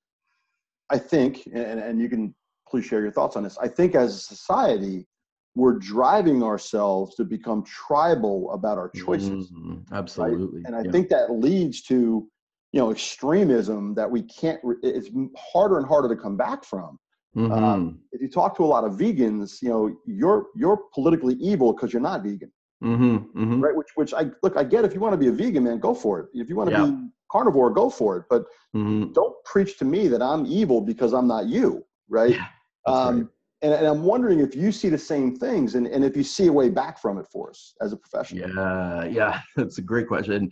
[0.89, 2.35] I think, and, and you can
[2.69, 3.59] please share your thoughts on this.
[3.59, 5.07] I think as a society,
[5.57, 9.51] we're driving ourselves to become tribal about our choices.
[9.51, 9.95] Mm-hmm.
[9.95, 10.61] Absolutely.
[10.61, 10.67] Right?
[10.67, 10.91] And I yeah.
[10.91, 12.29] think that leads to,
[12.73, 16.99] you know, extremism that we can't, it's harder and harder to come back from.
[17.35, 17.53] Mm-hmm.
[17.53, 21.73] Um, if you talk to a lot of vegans, you know, you're, you're politically evil
[21.73, 22.53] because you're not vegan.
[22.85, 23.17] Mm-hmm.
[23.17, 23.61] mm-hmm.
[23.61, 23.75] Right.
[23.75, 25.95] Which, which I look, I get if you want to be a vegan, man, go
[25.95, 26.29] for it.
[26.35, 26.87] If you want to yeah.
[26.87, 28.25] be carnivore, go for it.
[28.29, 28.43] But
[28.75, 29.13] mm-hmm.
[29.13, 31.83] don't preach to me that I'm evil because I'm not you.
[32.11, 32.33] Right.
[32.33, 32.47] Yeah.
[32.87, 33.31] Um,
[33.63, 36.47] and, and, I'm wondering if you see the same things and, and if you see
[36.47, 38.49] a way back from it for us as a professional.
[38.51, 40.51] Yeah, yeah, that's a great question.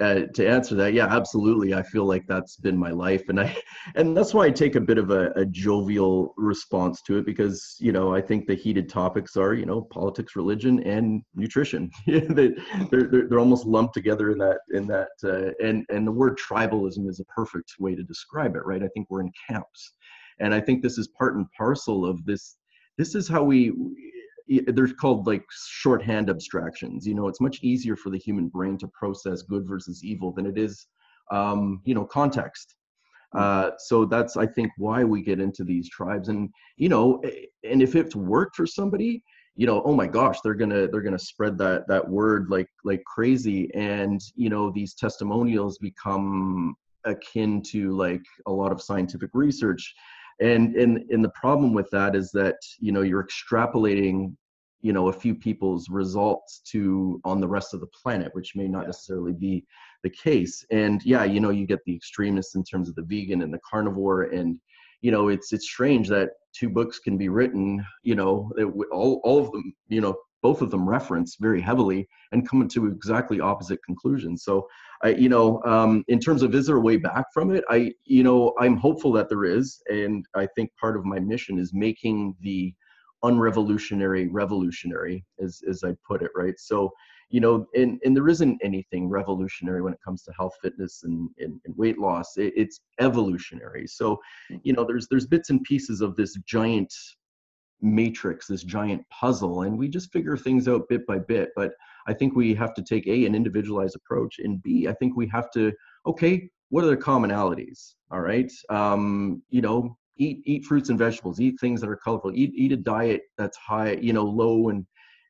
[0.00, 1.72] Uh, to answer that, yeah, absolutely.
[1.72, 3.56] I feel like that's been my life, and I,
[3.94, 7.76] and that's why I take a bit of a, a jovial response to it because
[7.78, 11.92] you know I think the heated topics are you know politics, religion, and nutrition.
[12.06, 12.50] they,
[12.90, 16.38] they're, they're they're almost lumped together in that in that, uh, and and the word
[16.38, 18.82] tribalism is a perfect way to describe it, right?
[18.82, 19.92] I think we're in camps
[20.40, 22.56] and i think this is part and parcel of this
[22.98, 23.72] this is how we
[24.48, 27.06] they're called like shorthand abstractions.
[27.06, 30.46] You know it's much easier for the human brain to process good versus evil than
[30.46, 30.86] it is
[31.30, 32.74] um, you know context.
[33.32, 33.38] Hmm.
[33.40, 36.28] uh, so that's i think why we get into these tribes.
[36.28, 37.22] And you know
[37.68, 39.22] and if it's worked for somebody
[39.56, 43.02] you know oh my gosh they're gonna they're gonna spread that that word like like
[43.04, 43.70] crazy.
[43.74, 46.74] And you know these testimonials become
[47.06, 49.94] akin to like a lot of scientific research
[50.40, 54.34] and and and the problem with that is that you know you're extrapolating
[54.80, 58.68] you know a few people's results to on the rest of the planet which may
[58.68, 58.86] not yeah.
[58.86, 59.64] necessarily be
[60.02, 63.42] the case and yeah you know you get the extremists in terms of the vegan
[63.42, 64.58] and the carnivore and
[65.00, 69.20] you know it's it's strange that two books can be written you know it, all,
[69.24, 73.40] all of them you know both of them reference very heavily and come to exactly
[73.40, 74.44] opposite conclusions.
[74.44, 74.68] So,
[75.02, 77.64] I, you know, um, in terms of is there a way back from it?
[77.70, 81.58] I, you know, I'm hopeful that there is, and I think part of my mission
[81.58, 82.74] is making the
[83.24, 86.58] unrevolutionary revolutionary, as as I put it, right?
[86.58, 86.92] So,
[87.30, 91.30] you know, and and there isn't anything revolutionary when it comes to health, fitness, and
[91.38, 92.36] and, and weight loss.
[92.36, 93.86] It, it's evolutionary.
[93.86, 94.20] So,
[94.62, 96.92] you know, there's there's bits and pieces of this giant
[97.80, 101.50] matrix, this giant puzzle, and we just figure things out bit by bit.
[101.56, 101.72] But
[102.06, 105.26] I think we have to take a an individualized approach, and b I think we
[105.28, 105.72] have to
[106.06, 107.94] okay, what are the commonalities?
[108.10, 112.32] All right, um, you know, eat eat fruits and vegetables, eat things that are colorful,
[112.34, 114.86] eat eat a diet that's high, you know, low and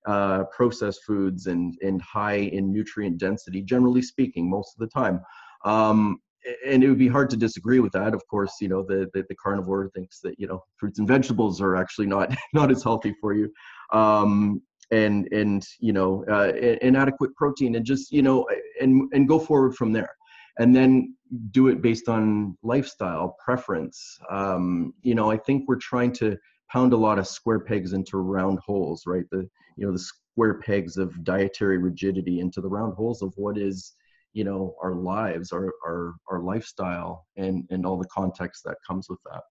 [0.07, 5.21] uh, processed foods and and high in nutrient density, generally speaking, most of the time.
[5.65, 6.19] Um,
[6.67, 8.15] and it would be hard to disagree with that.
[8.15, 11.61] Of course, you know the, the, the carnivore thinks that you know fruits and vegetables
[11.61, 13.51] are actually not not as healthy for you,
[13.93, 16.53] um, and and you know uh,
[16.83, 18.47] inadequate protein, and just you know
[18.81, 20.11] and and go forward from there,
[20.59, 21.15] and then
[21.51, 24.19] do it based on lifestyle preference.
[24.31, 26.37] Um, you know, I think we're trying to
[26.71, 29.25] pound a lot of square pegs into round holes, right?
[29.31, 33.57] The you know the square pegs of dietary rigidity into the round holes of what
[33.59, 33.93] is
[34.35, 39.09] you know our lives our our, our lifestyle and and all the context that comes
[39.09, 39.43] with that.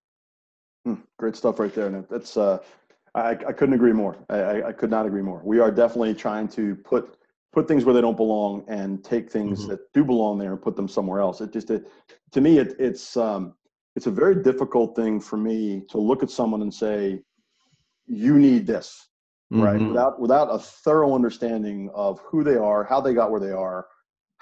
[0.84, 2.58] Hmm, great stuff right there and that's uh
[3.16, 4.16] I, I couldn't agree more.
[4.28, 5.40] I, I could not agree more.
[5.44, 7.16] We are definitely trying to put
[7.52, 9.70] put things where they don't belong and take things mm-hmm.
[9.70, 11.40] that do belong there and put them somewhere else.
[11.40, 11.86] It just it,
[12.32, 13.54] to me it, it's um
[13.96, 17.20] it's a very difficult thing for me to look at someone and say
[18.06, 19.08] you need this
[19.50, 19.76] right?
[19.76, 19.88] Mm-hmm.
[19.88, 23.86] without without a thorough understanding of who they are how they got where they are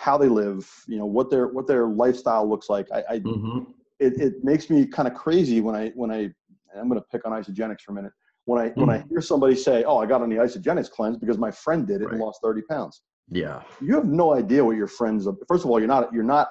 [0.03, 2.89] how they live, you know, what their what their lifestyle looks like.
[2.93, 3.71] I, I mm-hmm.
[4.01, 6.29] it, it makes me kind of crazy when I when I
[6.77, 8.13] I'm going to pick on Isagenix for a minute.
[8.47, 9.09] When I mm when I mm.
[9.09, 12.07] hear somebody say, "Oh, I got on the Isagenix cleanse because my friend did it
[12.07, 12.15] right.
[12.15, 15.29] and lost 30 pounds," yeah, you have no idea what your friends.
[15.29, 15.35] Are.
[15.47, 16.49] First of all, you're not you're not,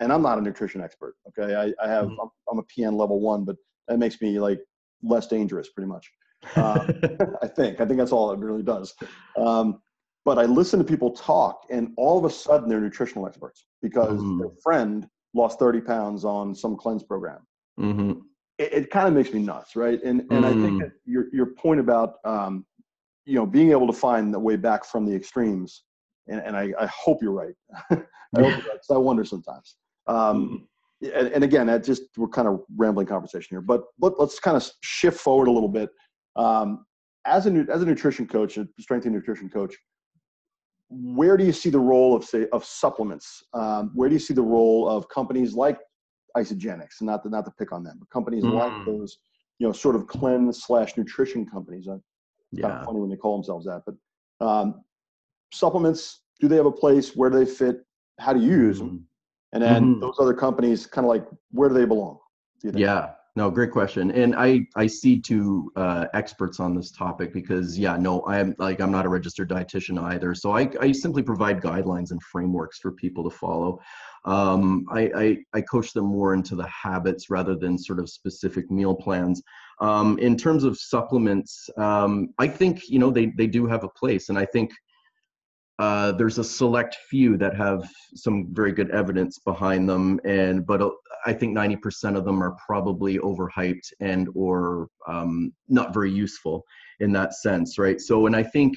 [0.00, 1.14] and I'm not a nutrition expert.
[1.28, 3.56] Okay, I, I have mm I'm, I'm, a PN level one, but
[3.88, 4.60] that makes me like
[5.02, 6.10] less dangerous, pretty much.
[6.56, 6.88] Um,
[7.42, 8.94] I think I think that's all it really does.
[9.36, 9.82] Um,
[10.24, 14.20] but I listen to people talk, and all of a sudden they're nutritional experts because
[14.20, 14.38] mm-hmm.
[14.38, 17.40] their friend lost 30 pounds on some cleanse program.
[17.78, 18.20] Mm-hmm.
[18.58, 20.02] It, it kind of makes me nuts, right?
[20.02, 20.44] And and.
[20.44, 20.92] I think mm.
[21.04, 22.66] your your point about um,
[23.24, 25.84] you know being able to find the way back from the extremes,
[26.26, 27.54] and, and I, I hope you're right.
[27.90, 28.04] I hope
[28.34, 28.80] you're right.
[28.90, 29.76] I wonder sometimes.
[30.06, 30.66] Um,
[31.02, 31.18] mm-hmm.
[31.18, 34.56] and, and, again, that just we're kind of rambling conversation here, but let, let's kind
[34.56, 35.90] of shift forward a little bit.
[36.36, 36.86] Um,
[37.26, 39.74] as a as a nutrition coach, a strength and nutrition coach,
[40.90, 43.42] where do you see the role of say of supplements?
[43.54, 45.78] Um, where do you see the role of companies like
[46.36, 48.52] Isagenix, not to not to pick on them, but companies mm.
[48.52, 49.18] like those,
[49.58, 51.88] you know, sort of cleanse slash nutrition companies.
[51.88, 51.98] Uh,
[52.52, 52.62] yeah.
[52.62, 54.82] Kind of funny when they call themselves that, but um,
[55.52, 56.20] supplements.
[56.40, 57.16] Do they have a place?
[57.16, 57.84] Where do they fit?
[58.20, 58.88] How do you use them?
[58.88, 58.96] Mm-hmm.
[59.54, 60.00] And then mm-hmm.
[60.00, 62.18] those other companies, kind of like, where do they belong?
[62.60, 64.10] Do yeah, no, great question.
[64.10, 68.80] And I I see two uh, experts on this topic because yeah, no, I'm like
[68.80, 70.34] I'm not a registered dietitian either.
[70.34, 73.78] So I I simply provide guidelines and frameworks for people to follow.
[74.24, 78.72] Um, I, I, I coach them more into the habits rather than sort of specific
[78.72, 79.40] meal plans.
[79.80, 83.88] Um, in terms of supplements, um, I think you know they they do have a
[83.88, 84.72] place, and I think
[85.78, 90.82] uh, there's a select few that have some very good evidence behind them, and but
[90.82, 90.90] uh,
[91.24, 96.64] I think 90% of them are probably overhyped and or um, not very useful
[97.00, 98.00] in that sense, right?
[98.00, 98.76] So, and I think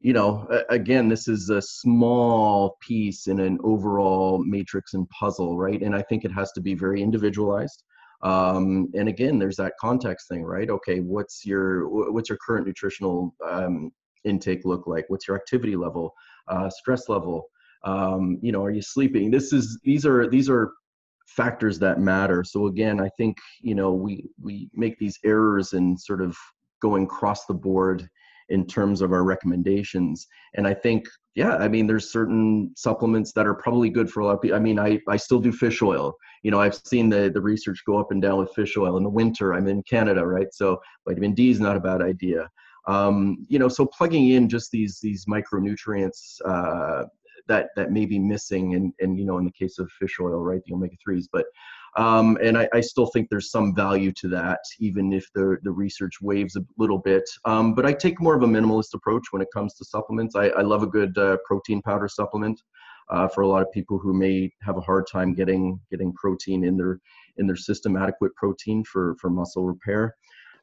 [0.00, 5.80] you know, again, this is a small piece in an overall matrix and puzzle, right?
[5.82, 7.82] And I think it has to be very individualized.
[8.22, 10.68] Um, and again, there's that context thing, right?
[10.70, 13.90] Okay, what's your what's your current nutritional um,
[14.26, 15.04] intake look like?
[15.08, 16.12] What's your activity level,
[16.48, 17.46] uh, stress level?
[17.84, 19.30] Um, you know, are you sleeping?
[19.30, 20.72] This is these are these are
[21.26, 22.44] factors that matter.
[22.44, 26.36] So again, I think you know we we make these errors in sort of
[26.82, 28.08] going across the board
[28.48, 30.26] in terms of our recommendations.
[30.54, 34.26] And I think, yeah, I mean, there's certain supplements that are probably good for a
[34.26, 34.56] lot of people.
[34.56, 36.14] I mean, I, I still do fish oil.
[36.42, 39.02] You know, I've seen the, the research go up and down with fish oil in
[39.02, 39.54] the winter.
[39.54, 40.46] I'm in Canada, right?
[40.52, 42.48] So vitamin D is not a bad idea.
[42.86, 47.04] Um, you know, so plugging in just these these micronutrients uh,
[47.48, 50.38] that that may be missing, and and you know, in the case of fish oil,
[50.38, 51.46] right, the omega threes, but
[51.96, 55.72] um, and I, I, still think there's some value to that, even if the the
[55.72, 57.24] research waves a little bit.
[57.46, 60.36] Um, but I take more of a minimalist approach when it comes to supplements.
[60.36, 62.62] I, I love a good uh, protein powder supplement.
[63.08, 66.64] Uh, for a lot of people who may have a hard time getting getting protein
[66.64, 66.98] in their
[67.36, 70.14] in their system, adequate protein for for muscle repair.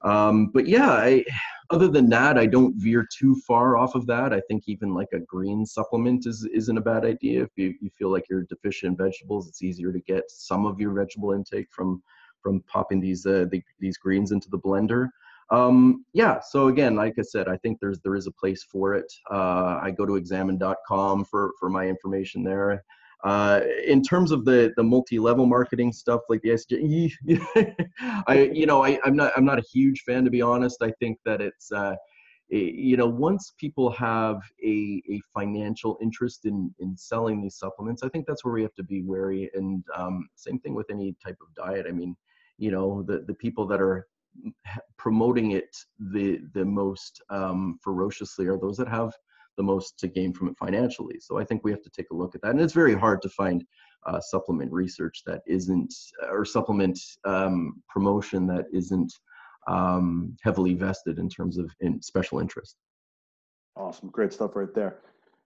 [0.04, 1.24] Um, but yeah, I,
[1.70, 4.34] other than that, I don't veer too far off of that.
[4.34, 7.44] I think even like a green supplement is isn't a bad idea.
[7.44, 10.80] If you, you feel like you're deficient in vegetables, it's easier to get some of
[10.80, 12.04] your vegetable intake from
[12.42, 15.10] from popping these uh, the, these greens into the blender.
[15.50, 18.94] Um, yeah, so again, like I said, I think there's there is a place for
[18.96, 19.12] it.
[19.32, 22.84] Uh, I go to examine.com for for my information there.
[23.24, 27.10] Uh, in terms of the the multi-level marketing stuff like the SJ,
[28.28, 30.82] I you know I, I'm not I'm not a huge fan to be honest.
[30.82, 31.96] I think that it's uh,
[32.50, 38.10] you know once people have a, a financial interest in in selling these supplements, I
[38.10, 39.50] think that's where we have to be wary.
[39.54, 41.86] And um, same thing with any type of diet.
[41.88, 42.18] I mean,
[42.58, 44.06] you know the the people that are
[44.98, 49.14] promoting it the the most um, ferociously are those that have
[49.58, 51.20] the most to gain from it financially.
[51.20, 52.52] So I think we have to take a look at that.
[52.52, 53.64] And it's very hard to find
[54.06, 55.94] uh, supplement research that isn't,
[56.30, 59.14] or supplement um, promotion that isn't
[59.68, 62.76] um, heavily vested in terms of in special interest.
[63.76, 65.00] Awesome, great stuff right there.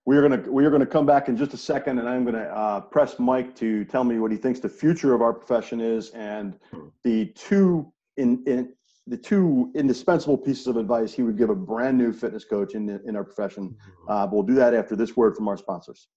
[0.06, 2.43] We are gonna we are gonna come back in just a second, and I'm gonna
[2.43, 6.10] uh, press Mike to tell me what he thinks the future of our profession is,
[6.12, 6.88] and hmm.
[7.04, 8.74] the two in, in
[9.08, 12.89] the two indispensable pieces of advice he would give a brand new fitness coach in,
[13.06, 13.70] in our profession.
[13.70, 14.12] Mm-hmm.
[14.12, 16.08] Uh, but we'll do that after this word from our sponsors.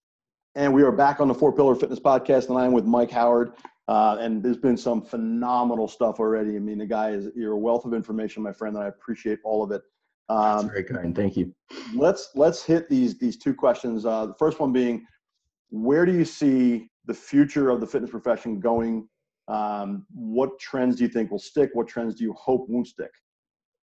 [0.56, 3.52] And we are back on the Four Pillar Fitness Podcast, and I'm with Mike Howard.
[3.86, 6.56] Uh, and there's been some phenomenal stuff already.
[6.56, 9.38] I mean, the guy is you're a wealth of information, my friend, and I appreciate
[9.44, 9.82] all of it.
[10.28, 11.14] Um, That's very kind.
[11.14, 11.52] Thank you.
[11.94, 14.06] Let's let's hit these these two questions.
[14.06, 15.04] Uh, the first one being,
[15.70, 19.08] where do you see the future of the fitness profession going
[19.50, 21.70] um, what trends do you think will stick?
[21.72, 23.10] What trends do you hope won't stick?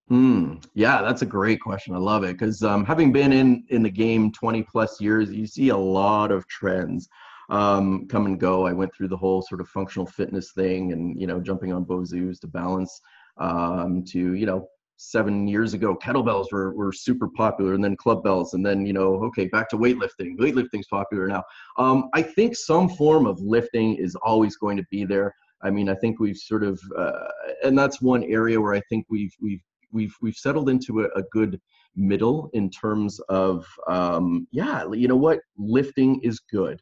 [0.08, 0.54] Hmm.
[0.74, 1.94] Yeah, that's a great question.
[1.94, 5.46] I love it because um, having been in in the game 20 plus years, you
[5.46, 7.08] see a lot of trends
[7.50, 8.66] um, come and go.
[8.66, 11.84] I went through the whole sort of functional fitness thing, and you know, jumping on
[11.84, 13.00] BOSUs to balance,
[13.38, 18.22] um, to you know, seven years ago, kettlebells were, were super popular, and then club
[18.22, 20.38] bells, and then you know, okay, back to weightlifting.
[20.38, 21.42] Weightlifting's popular now.
[21.78, 25.34] Um, I think some form of lifting is always going to be there.
[25.66, 27.28] I mean, I think we've sort of, uh,
[27.64, 31.22] and that's one area where I think we've we've we've we've settled into a, a
[31.32, 31.60] good
[31.96, 36.80] middle in terms of, um, yeah, you know what, lifting is good.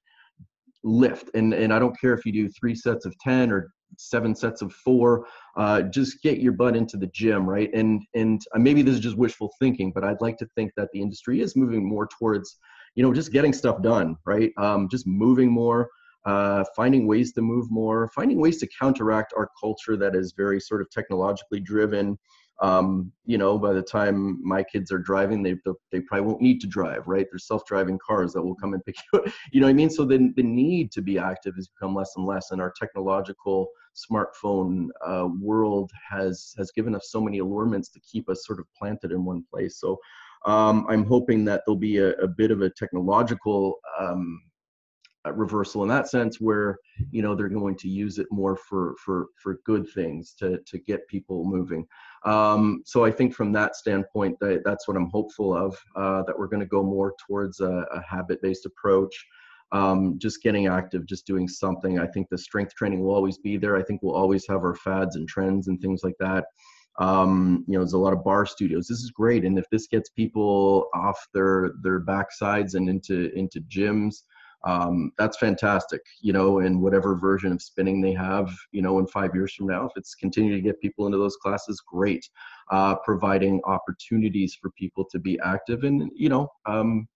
[0.82, 4.34] Lift, and and I don't care if you do three sets of ten or seven
[4.34, 5.26] sets of four.
[5.56, 7.70] Uh, just get your butt into the gym, right?
[7.72, 10.90] And and uh, maybe this is just wishful thinking, but I'd like to think that
[10.92, 12.58] the industry is moving more towards,
[12.96, 14.50] you know, just getting stuff done, right?
[14.58, 15.88] Um, just moving more
[16.24, 20.60] uh, finding ways to move more, finding ways to counteract our culture that is very
[20.60, 22.18] sort of technologically driven.
[22.62, 25.56] Um, you know, by the time my kids are driving, they
[25.90, 27.26] they probably won't need to drive, right?
[27.30, 29.32] There's self-driving cars that will come and pick you up.
[29.52, 29.90] You know what I mean?
[29.90, 33.68] So then the need to be active has become less and less, and our technological
[33.94, 38.66] smartphone uh, world has has given us so many allurements to keep us sort of
[38.78, 39.78] planted in one place.
[39.78, 39.98] So
[40.46, 44.40] um, I'm hoping that there'll be a, a bit of a technological um,
[45.32, 46.78] reversal in that sense where
[47.10, 50.78] you know they're going to use it more for for for good things to to
[50.78, 51.86] get people moving.
[52.24, 56.38] Um, so i think from that standpoint that, that's what i'm hopeful of uh, that
[56.38, 59.14] we're going to go more towards a, a habit-based approach.
[59.72, 61.98] Um, just getting active just doing something.
[61.98, 63.76] I think the strength training will always be there.
[63.76, 66.44] I think we'll always have our fads and trends and things like that.
[67.00, 68.86] Um, you know there's a lot of bar studios.
[68.86, 69.44] This is great.
[69.44, 74.22] And if this gets people off their their backsides and into into gyms
[74.64, 79.06] um, that's fantastic, you know, in whatever version of spinning they have, you know, in
[79.06, 82.28] five years from now, if it's continuing to get people into those classes, great.
[82.70, 87.06] Uh, providing opportunities for people to be active and, you know, um,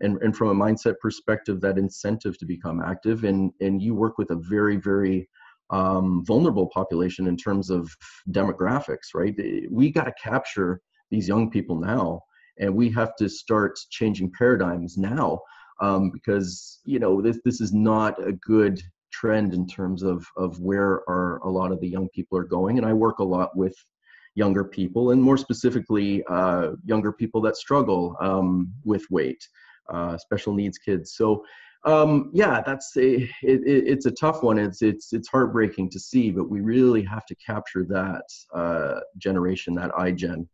[0.00, 4.18] and, and from a mindset perspective, that incentive to become active and, and you work
[4.18, 5.28] with a very, very
[5.70, 7.88] um, vulnerable population in terms of
[8.32, 9.34] demographics, right?
[9.70, 12.22] We got to capture these young people now
[12.58, 15.40] and we have to start changing paradigms now
[15.80, 18.80] um, because you know this this is not a good
[19.12, 22.78] trend in terms of of where are a lot of the young people are going.
[22.78, 23.74] And i work a lot with
[24.34, 29.42] younger people and more specifically uh, younger people that struggle um, with weight
[29.92, 31.14] uh, special needs kids.
[31.14, 31.44] So
[31.84, 34.58] um, yeah that's a it, it, it's a tough one.
[34.58, 38.24] It's it's it's heartbreaking to see but we really have to capture that
[38.54, 40.46] uh, generation that iGen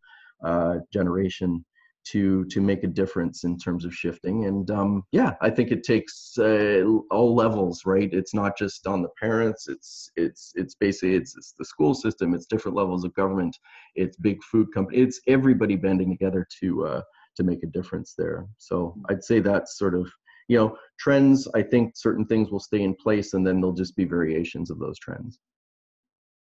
[0.45, 1.65] uh, generation
[2.13, 4.47] to to make a difference in terms of shifting.
[4.47, 8.13] And um, yeah i think it takes uh, all levels right?
[8.13, 9.69] It's not just on the parents.
[9.69, 12.35] It's it's it's basically it's, it's the school system.
[12.35, 13.57] It's different levels of government.
[13.95, 17.03] It's big food company it's everybody banding together to uh,
[17.37, 18.47] to make a difference there.
[18.59, 20.11] So i'd say that's sort of
[20.49, 21.49] you know trends.
[21.55, 24.79] I think certain things will stay in place and then there'll just be variations of
[24.79, 25.39] those trends.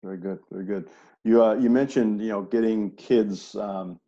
[0.03, 0.41] Very good.
[0.51, 0.89] Very good.
[1.25, 4.01] You uh, you mentioned you know getting kids, um,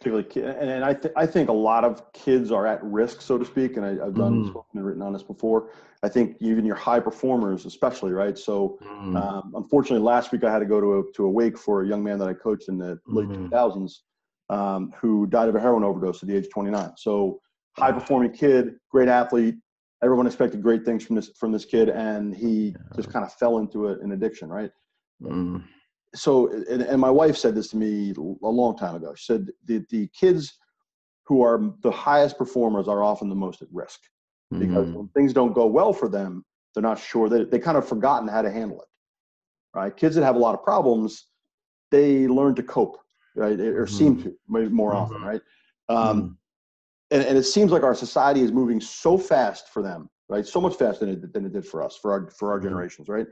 [0.00, 3.44] particularly and, I th- I think a lot of kids are at risk, so to
[3.44, 3.76] speak.
[3.76, 5.70] And I, have done spoken and written on this before.
[6.02, 8.38] I think even your high performers, especially, right?
[8.38, 9.16] So Mm.
[9.16, 11.86] um, unfortunately, last week I had to go to a to a wake for a
[11.86, 13.36] young man that I coached in the late Mhm.
[13.36, 14.04] two thousands,
[14.48, 16.92] um, who died of a heroin overdose at the age of 29.
[16.96, 17.40] So
[17.76, 19.56] high performing kid, great athlete.
[20.02, 23.58] Everyone expected great things from this from this kid, and he just kind of fell
[23.58, 24.70] into it, an addiction, right?
[26.14, 29.14] So, and, and my wife said this to me a long time ago.
[29.14, 30.58] She said the the kids
[31.24, 34.00] who are the highest performers are often the most at risk
[34.58, 34.94] because Mhm.
[34.94, 36.44] when things don't go well for them,
[36.74, 38.88] they're not sure that they kind of forgotten how to handle it.
[39.72, 39.96] Right?
[39.96, 41.26] Kids that have a lot of problems,
[41.92, 42.98] they learn to cope,
[43.36, 43.58] right?
[43.60, 45.26] Or seem to maybe more often, Mhm.
[45.26, 45.42] right?
[45.88, 46.36] Um,
[47.12, 50.44] and, and it seems like our society is moving so fast for them, right?
[50.46, 52.64] So much faster than it, than it did for us, for our for our Mhm.
[52.64, 53.28] generations, right?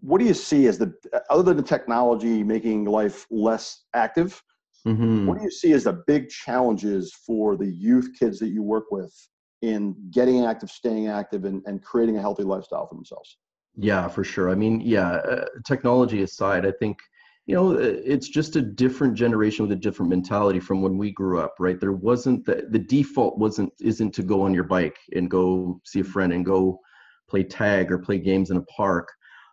[0.00, 0.94] What do you see as the
[1.30, 4.42] other than the technology making life less active?
[4.86, 5.26] Mhm.
[5.26, 8.90] What do you see as the big challenges for the youth kids that you work
[8.90, 9.14] with
[9.62, 13.38] in getting active, staying active, and, and creating a healthy lifestyle for themselves?
[13.76, 14.50] Yeah, for sure.
[14.50, 16.98] I mean, yeah, uh, technology aside, I think,
[17.46, 21.12] you know, uh, it's just a different generation with a different mentality from when we
[21.12, 21.78] grew up, right?
[21.78, 26.00] There wasn't the, the default wasn't, isn't to go on your bike and go see
[26.00, 26.80] a friend and go
[27.28, 29.08] play tag or play games in a park.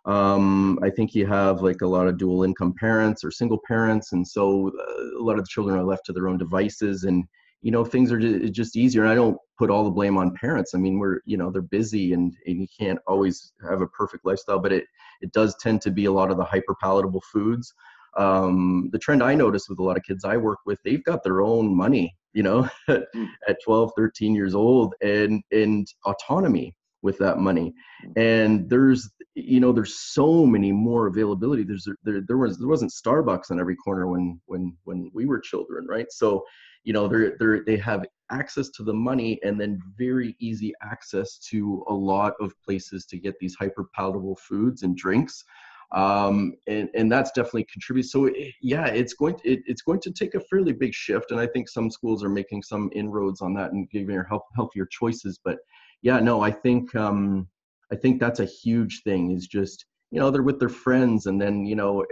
[0.06, 4.12] Um, I think you have like a lot of dual income parents or single parents.
[4.12, 7.24] And so uh, a lot of the children are left to their own devices and,
[7.60, 9.02] you know, things are just easier.
[9.02, 10.74] And I don't put all the blame on parents.
[10.74, 14.24] I mean, we're, you know, they're busy and, and you can't always have a perfect
[14.24, 14.84] lifestyle, but it,
[15.22, 17.74] it does tend to be a lot of the hyper palatable foods.
[18.16, 21.24] Um, the trend I notice with a lot of kids I work with, they've got
[21.24, 23.26] their own money, you know, at, Mm.
[23.48, 26.76] at 12, 13 years old and, and autonomy
[27.06, 27.72] with that money.
[28.16, 31.62] And there's, you know, there's so many more availability.
[31.62, 35.40] There's, there, there was, there wasn't Starbucks on every corner when, when, when we were
[35.40, 35.86] children.
[35.88, 36.10] Right.
[36.10, 36.44] So,
[36.84, 41.38] you know, they're, they're, they have access to the money and then very easy access
[41.50, 45.44] to a lot of places to get these hyper palatable foods and drinks
[45.92, 48.10] um, and and that's definitely contributes.
[48.10, 51.30] So it, yeah, it's going to, it, it's going to take a fairly big shift,
[51.30, 54.86] and I think some schools are making some inroads on that and giving health, healthier
[54.90, 55.38] choices.
[55.44, 55.58] But
[56.06, 57.48] yeah, no, I think um,
[57.92, 59.32] I think that's a huge thing.
[59.32, 62.06] Is just you know they're with their friends, and then you know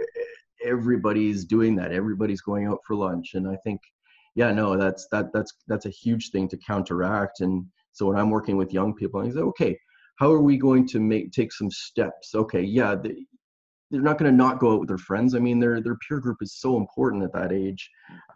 [0.65, 1.93] everybody's doing that.
[1.93, 3.79] Everybody's going out for lunch, and I think
[4.35, 7.39] yeah, no, that's that that's that's a huge thing to counteract.
[7.39, 9.79] And so when I'm working with young people, I say, okay,
[10.17, 12.35] how are we going to make take some steps?
[12.35, 13.15] Okay, yeah, the,
[13.95, 15.35] they're not going to not go out with their friends.
[15.35, 17.89] I mean, their their peer group is so important at that age.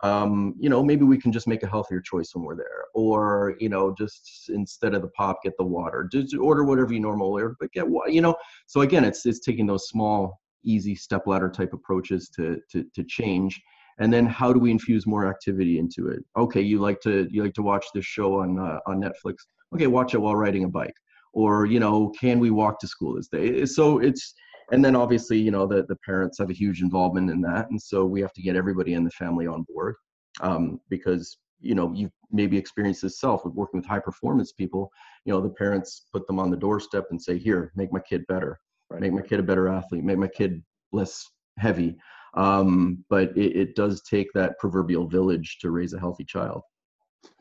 [0.04, 3.56] Um, you know, maybe we can just make a healthier choice when we're there, or
[3.60, 6.08] you know, just instead of the pop, get the water.
[6.10, 8.36] Just order whatever you normally order, but get what you know.
[8.68, 13.04] So again, it's it's taking those small, easy step ladder type approaches to to to
[13.04, 13.62] change.
[14.02, 16.24] And then how do we infuse more activity into it?
[16.38, 19.36] Okay, you like to you like to watch this show on uh, on Netflix.
[19.76, 20.96] Okay, watch it while riding a bike.
[21.34, 23.66] Or you know, can we walk to school this day?
[23.66, 24.34] So it's
[24.72, 27.70] and then obviously you know the, the parents have a huge involvement in that.
[27.70, 29.96] And so we have to get everybody in the family on board
[30.42, 34.92] um, because you know you maybe experienced this self with working with high performance people.
[35.26, 38.26] You know the parents put them on the doorstep and say here make my kid
[38.28, 38.60] better.
[38.90, 39.02] Right.
[39.02, 40.04] make my kid a better athlete.
[40.04, 41.24] Make my kid less
[41.60, 41.96] heavy.
[42.34, 46.64] Um, but it, it does take that proverbial village to raise a healthy child.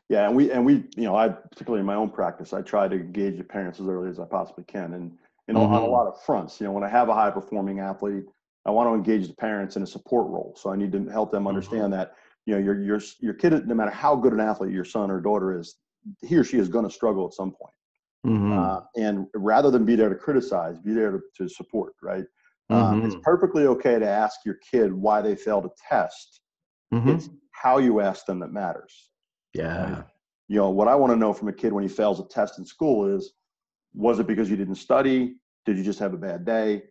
[0.09, 2.89] Yeah, and we and we, you know, I particularly in my own practice, I try
[2.89, 5.18] to engage the parents as early as I possibly can, and
[5.49, 5.91] you know, on a Mhm.
[5.91, 6.61] lot of fronts.
[6.61, 8.25] You know, when I have a high performing athlete,
[8.67, 10.55] I want to engage the parents in a support role.
[10.57, 12.13] So I need to help them understand that
[12.47, 15.21] you know your your your kid, no matter how good an athlete your son or
[15.21, 15.77] daughter is,
[16.23, 17.75] he or she is going to struggle at some point.
[18.27, 18.59] Mhm.
[18.59, 21.95] Uh, and rather than be there to criticize, be there to, to support.
[22.03, 22.25] Right?
[22.71, 23.23] Um, it's Mhm.
[23.23, 26.41] perfectly okay to ask your kid why they failed a test.
[26.93, 29.11] It's how you ask them that matters
[29.55, 30.03] yeah
[30.49, 32.59] you know what i want to know from a kid when he fails a test
[32.59, 33.33] in school is
[33.95, 36.82] was it because you didn't study did you just have a bad day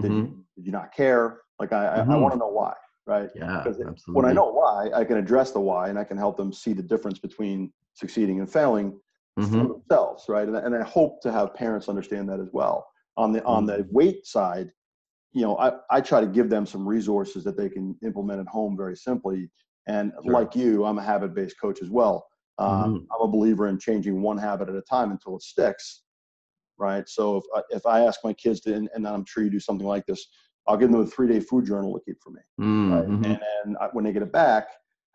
[0.00, 0.16] did, Mhm.
[0.16, 2.20] you, did you not care like i, I, I Mhm.
[2.20, 2.74] want to know why
[3.06, 6.04] right yeah because absolutely when i know why i can address the why and i
[6.04, 8.98] can help them see the difference between succeeding and failing
[9.36, 9.68] for Mhm.
[9.74, 12.86] themselves right and, and i hope to have parents understand that as well
[13.16, 13.94] on the on the Mm-hmm.
[13.96, 14.70] weight side
[15.32, 18.46] you know I, I try to give them some resources that they can implement at
[18.48, 19.50] home very simply
[19.88, 20.32] and Sure.
[20.32, 22.26] like you i'm a habit-based coach as well
[22.58, 23.06] um, Mhm.
[23.12, 26.04] i'm a believer in changing one habit at a time until it sticks
[26.82, 29.50] right so if I, if i ask my kids to and, and i'm sure you
[29.50, 30.26] do something like this
[30.66, 33.06] i'll give them a three-day food journal to keep for me right?
[33.08, 33.24] Mhm.
[33.24, 34.66] and then I, when they get it back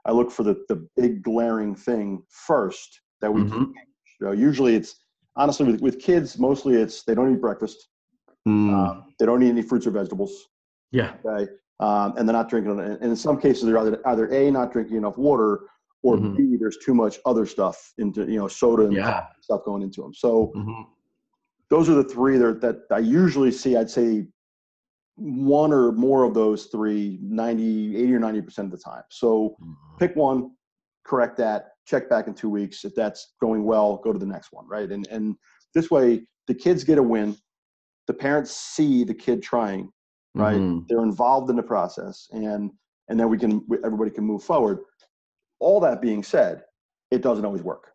[0.05, 3.49] i look for the, the big glaring thing first that we Mhm.
[3.49, 3.87] can change
[4.19, 4.95] you know, usually it's
[5.35, 7.89] honestly with, with kids mostly it's they don't eat breakfast
[8.47, 8.69] Mm.
[8.73, 10.47] um, they don't eat any fruits or vegetables
[10.91, 11.15] Yeah.
[11.25, 11.51] Okay.
[11.81, 14.95] Um, and they're not drinking, and in some cases, they're either, either A, not drinking
[14.97, 15.61] enough water,
[16.01, 16.35] or Mhm.
[16.37, 19.25] B, there's too much other stuff into, you know, soda and Yeah.
[19.41, 20.13] stuff going into them.
[20.13, 20.81] So hmm
[21.69, 23.75] those are the three that, that I usually see.
[23.75, 24.25] I'd say
[25.15, 29.03] one or more of those three, 90, 80 or 90% of the time.
[29.09, 29.57] So
[29.99, 30.51] pick one,
[31.05, 32.85] correct that, check back in two weeks.
[32.85, 34.89] If that's going well, go to the next one, right?
[34.91, 35.35] And and
[35.73, 37.35] this way, the kids get a win.
[38.07, 39.91] The parents see the kid trying,
[40.35, 40.55] right?
[40.57, 40.87] Mhm.
[40.87, 42.71] They're involved in the process, and
[43.09, 44.79] and then we can everybody can move forward.
[45.59, 46.63] All that being said,
[47.11, 47.91] it doesn't always work.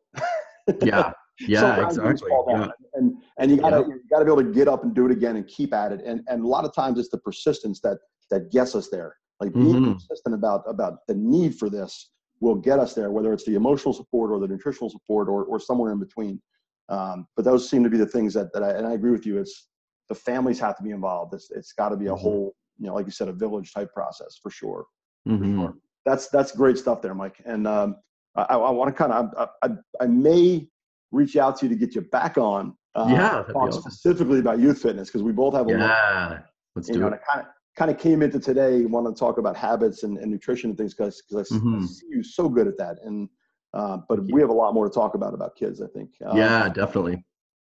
[0.82, 1.12] Yeah.
[1.48, 1.84] Yeah.
[1.84, 2.30] Exactly.
[2.48, 2.68] Yeah.
[2.94, 3.94] And and you gotta Yeah.
[3.94, 6.00] you gotta be able to get up and do it again and keep at it.
[6.04, 7.98] And and a lot of times it's the persistence that
[8.30, 9.16] that gets us there.
[9.40, 9.84] Like being Mhm.
[9.84, 13.92] consistent about about the need for this will get us there, whether it's the emotional
[13.94, 16.40] support or the nutritional support or or somewhere in between.
[16.88, 19.26] Um, but those seem to be the things that that I and I agree with
[19.26, 19.38] you.
[19.38, 19.68] It's
[20.08, 21.34] the families have to be involved.
[21.34, 22.18] It's it's got to be a Mhm.
[22.18, 24.86] whole you know like you said a village type process for sure.
[25.28, 25.54] Mhm.
[25.56, 25.74] sure.
[26.04, 27.40] That's that's great stuff there, Mike.
[27.44, 27.96] And um,
[28.34, 30.68] I, I want to kind of I, I, I may
[31.12, 32.76] reach out to you to get you back on.
[32.94, 33.90] Uh, Yeah, talk awesome.
[33.90, 35.78] specifically about youth fitness because we both have a lot.
[35.80, 36.38] Yeah.
[36.74, 37.20] Let's You do know, it.
[37.30, 37.46] kind of
[37.76, 40.92] kind of came into today want to talk about habits and, and nutrition and things
[40.94, 42.98] because I, s- I see you so good at that.
[43.04, 43.28] And
[43.72, 44.34] uh, but you.
[44.34, 45.80] we have a lot more to talk about about kids.
[45.80, 46.10] I think.
[46.24, 47.24] Uh, yeah, definitely.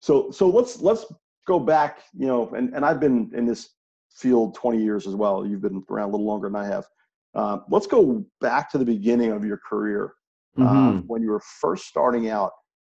[0.02, 1.06] so so let's let's
[1.48, 3.70] go back you know and, and i've been in this
[4.12, 6.86] field 20 years as well you've been around a little longer than i have
[7.34, 10.14] uh, let's go back to the beginning of your career
[10.60, 10.62] uh,
[10.92, 11.04] Mhm.
[11.08, 12.52] when you were first starting out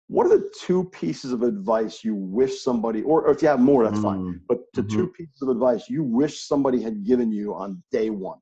[0.09, 3.61] what are the two pieces of advice you wish somebody or, or if you have
[3.61, 4.41] more that's fine Mm.
[4.49, 8.39] but the two pieces of advice you wish somebody had given you on day one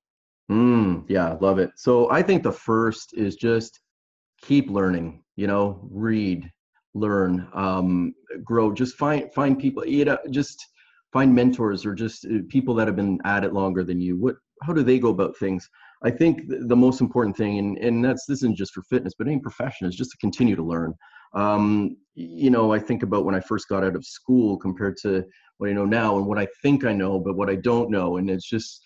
[0.50, 1.70] Mm, yeah, love it.
[1.76, 3.80] So I think the first is just
[4.42, 5.22] keep learning.
[5.36, 6.50] You know, read,
[6.94, 8.72] learn, um, grow.
[8.72, 9.86] Just find find people.
[9.86, 10.58] You know, just
[11.12, 14.18] find mentors or just uh, people that have been at it longer than you.
[14.18, 14.36] What?
[14.62, 15.68] How do they go about things?
[16.04, 19.28] I think the most important thing, and and that's this isn't just for fitness, but
[19.28, 20.92] any profession, is just to continue to learn.
[21.34, 25.24] Um, you know, I think about when I first got out of school compared to
[25.58, 28.18] what I know now, and what I think I know, but what I don't know,
[28.18, 28.82] and it's just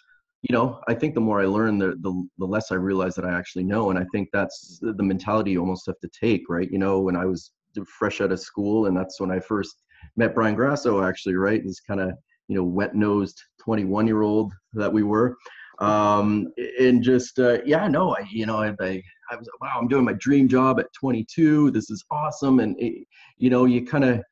[0.49, 3.25] you know, I think the more I learn, the, the the less I realize that
[3.25, 6.71] I actually know, and I think that's the mentality you almost have to take, right?
[6.71, 7.53] You know, when I was
[7.99, 9.83] fresh out of school, and that's when I first
[10.17, 11.65] met Brian Grasso, actually, right?
[11.65, 12.13] This kind of
[12.49, 15.37] you know wet nosed 21 year old that we were,
[15.79, 19.89] um, and just uh, yeah, no, I you know I, I I was wow, I'm
[19.89, 21.71] doing my dream job at 22.
[21.71, 23.07] This is awesome, and it,
[23.39, 24.23] you know, you kind of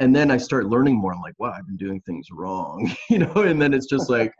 [0.00, 1.12] and then I start learning more.
[1.12, 3.32] I'm like, wow, I've been doing things wrong, you know.
[3.34, 4.32] And then it's just like,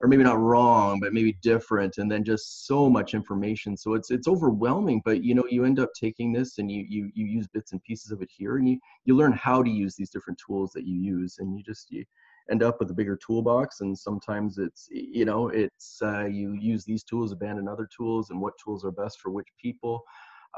[0.00, 1.98] or maybe not wrong, but maybe different.
[1.98, 5.02] And then just so much information, so it's it's overwhelming.
[5.04, 7.82] But you know, you end up taking this and you you you use bits and
[7.84, 10.86] pieces of it here, and you you learn how to use these different tools that
[10.86, 12.04] you use, and you just you
[12.50, 13.80] end up with a bigger toolbox.
[13.80, 18.40] And sometimes it's you know it's uh, you use these tools, abandon other tools, and
[18.40, 20.02] what tools are best for which people.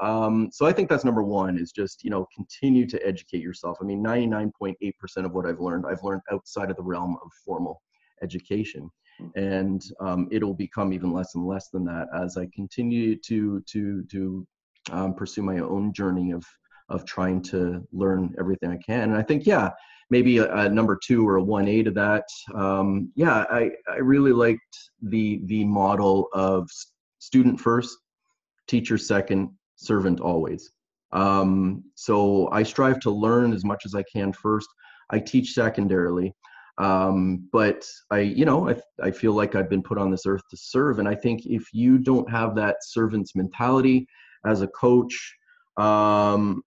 [0.01, 3.77] Um, so i think that's number one is just you know continue to educate yourself.
[3.81, 7.81] I mean 99.8% of what i've learned i've learned outside of the realm of formal
[8.21, 8.89] education.
[9.37, 14.03] And um, it'll become even less and less than that as i continue to to
[14.11, 14.47] to
[14.91, 16.43] um, pursue my own journey of
[16.89, 19.69] of trying to learn everything i can and i think yeah
[20.11, 24.31] maybe a, a number two or a 1a to that um, yeah i i really
[24.31, 26.69] liked the the model of
[27.19, 27.97] student first
[28.67, 30.71] teacher second servant always.
[31.11, 34.67] Um, so I strive to learn as much as I can first.
[35.11, 36.33] I teach secondarily,
[36.77, 40.41] um, but I, you know, I, I feel like I've been put on this earth
[40.49, 44.07] to serve, and I think if you don't have that servant's mentality
[44.45, 45.15] as a coach,
[45.77, 46.63] um,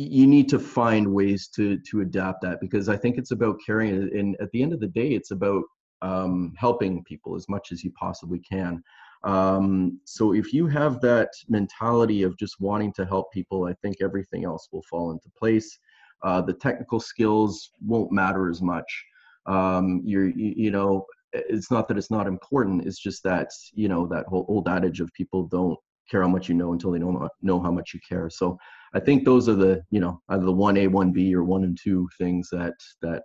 [0.00, 3.90] you need to find ways to to adapt that because I think it's about caring,
[4.16, 5.64] and at the end of the day, it's about
[6.02, 8.80] um, helping people as much as you possibly can.
[9.24, 13.96] Um, so if you have that mentality of just wanting to help people, I think
[14.00, 15.76] everything else will fall into place.
[16.22, 19.04] Uh, the technical skills won't matter as much.
[19.46, 22.86] Um, you're, you, you know, it's not that it's not important.
[22.86, 25.78] It's just that, you know, that whole old adage of people don't
[26.08, 28.30] care how much you know until they know, know how much you care.
[28.30, 28.58] So
[28.94, 31.64] I think those are the, you know, either the one A, one B or one
[31.64, 33.22] and two things that, that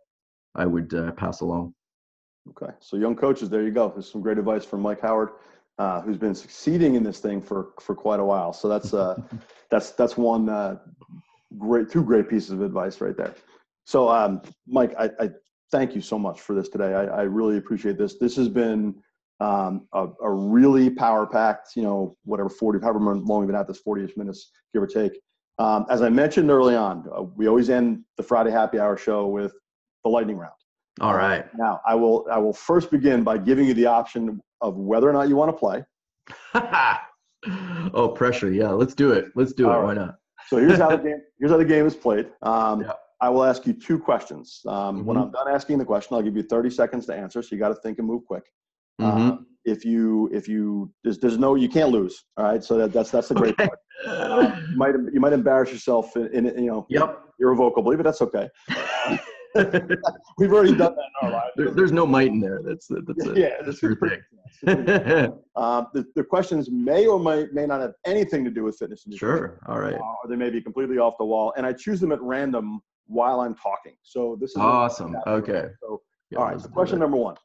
[0.56, 1.74] I would uh, pass along.
[2.50, 3.90] Okay, so young coaches, there you go.
[3.90, 5.30] There's some great advice from Mike Howard,
[5.78, 8.52] uh, who's been succeeding in this thing for for quite a while.
[8.52, 9.16] So that's uh,
[9.70, 10.76] that's that's one uh,
[11.58, 13.34] great, two great pieces of advice right there.
[13.86, 15.30] So, um, Mike, I, I
[15.72, 16.94] thank you so much for this today.
[16.94, 18.16] I, I really appreciate this.
[18.18, 18.96] This has been
[19.44, 23.68] um, a, a really power packed, you know, whatever 40, however long we've been at
[23.68, 25.14] this, 40ish minutes, give or take.
[25.60, 29.28] Um, as I mentioned early on, uh, we always end the Friday happy hour show
[29.28, 29.54] with
[30.04, 30.54] the lightning round.
[31.02, 31.46] All right.
[31.58, 35.14] Now, I will I will first begin by giving you the option of whether or
[35.14, 35.84] not you want to play.
[37.94, 38.52] oh, pressure.
[38.52, 39.26] Yeah, let's do it.
[39.36, 39.78] Let's do All it.
[39.78, 39.86] right.
[39.86, 40.16] Why not?
[40.48, 42.30] So here's how the game here's how the game is played.
[42.44, 42.94] Um, Yeah.
[43.22, 44.62] I will ask you two questions.
[44.68, 45.24] Um, When Mhm.
[45.24, 47.42] I'm done asking the question, I'll give you 30 seconds to answer.
[47.42, 48.44] So you got to think and move quick.
[49.02, 49.06] Mhm.
[49.32, 52.26] Um, if you if you there's, there's no you can't lose.
[52.38, 52.64] All right.
[52.64, 53.80] So that, that's that's the great part.
[54.06, 57.20] Um, you might you might embarrass yourself in, in you know Yep.
[57.40, 58.50] irrevocably, but that's okay.
[60.38, 61.52] We've already done that in our lives.
[61.56, 62.62] There, there's no might in there.
[62.64, 64.22] That's that's a, yeah, that's your thing.
[65.56, 69.06] Um, the, the questions may or may, may not have anything to do with fitness
[69.06, 69.60] and sure.
[69.68, 69.94] All right.
[69.94, 71.54] uh, or they may be completely off the wall.
[71.56, 73.94] And I choose them at random while I'm talking.
[74.02, 75.16] So this is Awesome.
[75.28, 75.68] Okay.
[75.80, 76.60] So, Yeah, all right.
[76.60, 77.36] So question number one: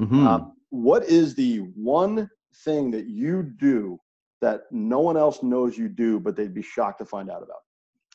[0.00, 0.26] Mhm.
[0.26, 2.28] um, What is the one
[2.64, 3.98] thing that you do
[4.40, 7.62] that no one else knows you do, but they'd be shocked to find out about?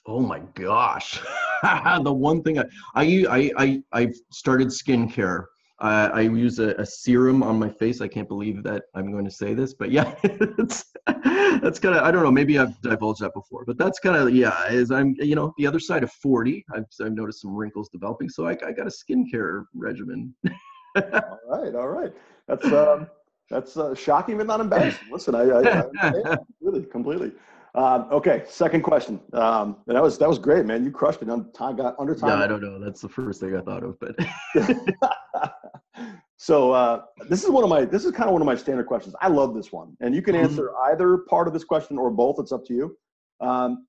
[0.05, 1.21] Oh my gosh.
[1.63, 5.45] the one thing I, I, I, I, I've started skincare.
[5.79, 7.99] Uh, I use a, a serum on my face.
[7.99, 12.03] I can't believe that I'm going to say this, but yeah, it's, that's kind of,
[12.03, 15.15] I don't know, maybe I've divulged that before, but that's kind of, yeah, as I'm,
[15.19, 18.29] you know, the other side of 40, I've, I've noticed some wrinkles developing.
[18.29, 20.33] So I, I got a skincare regimen.
[20.95, 22.13] all right, all right.
[22.47, 23.07] That's um,
[23.49, 25.07] that's uh, shocking but not embarrassing.
[25.09, 26.25] Listen, I, I, I understand
[26.59, 27.31] completely, completely.
[27.75, 29.19] Um, okay, second question.
[29.33, 30.83] Um, that was that was great, man.
[30.83, 31.75] You crushed it on time.
[31.75, 32.29] Got under time.
[32.29, 32.79] yeah, I don't know.
[32.79, 34.15] That's the first thing I thought of, but
[36.37, 38.85] so uh, this is one of my this is kind of one of my standard
[38.85, 39.15] questions.
[39.21, 40.43] I love this one, and you can Mhm.
[40.43, 42.37] answer either part of this question or both.
[42.39, 42.97] It's up to you.
[43.41, 43.87] Um,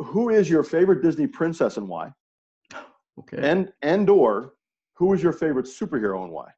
[0.00, 2.10] who is your favorite Disney princess and why?
[3.18, 3.38] okay.
[3.38, 4.53] And and or
[4.94, 6.50] who is your favorite superhero and why?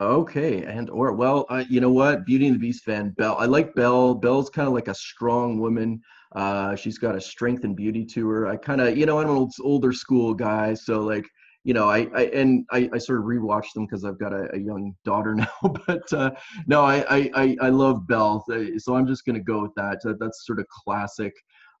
[0.00, 2.24] Okay, and or well, uh, you know what?
[2.24, 3.36] Beauty and the Beast fan, Belle.
[3.36, 4.14] I like Belle.
[4.14, 6.00] Belle's kind of like a strong woman.
[6.36, 8.46] Uh, she's got a strength and beauty to her.
[8.46, 11.26] I kind of, you know, I'm an old, older school guy, so like,
[11.64, 14.48] you know, I, I and I, I sort of rewatched them because I've got a,
[14.54, 15.48] a young daughter now.
[15.86, 16.30] But uh,
[16.68, 17.04] no, I,
[17.34, 19.98] I, I, love Belle, uh, so I'm just gonna go with that.
[20.04, 21.32] That- That's sort of classic.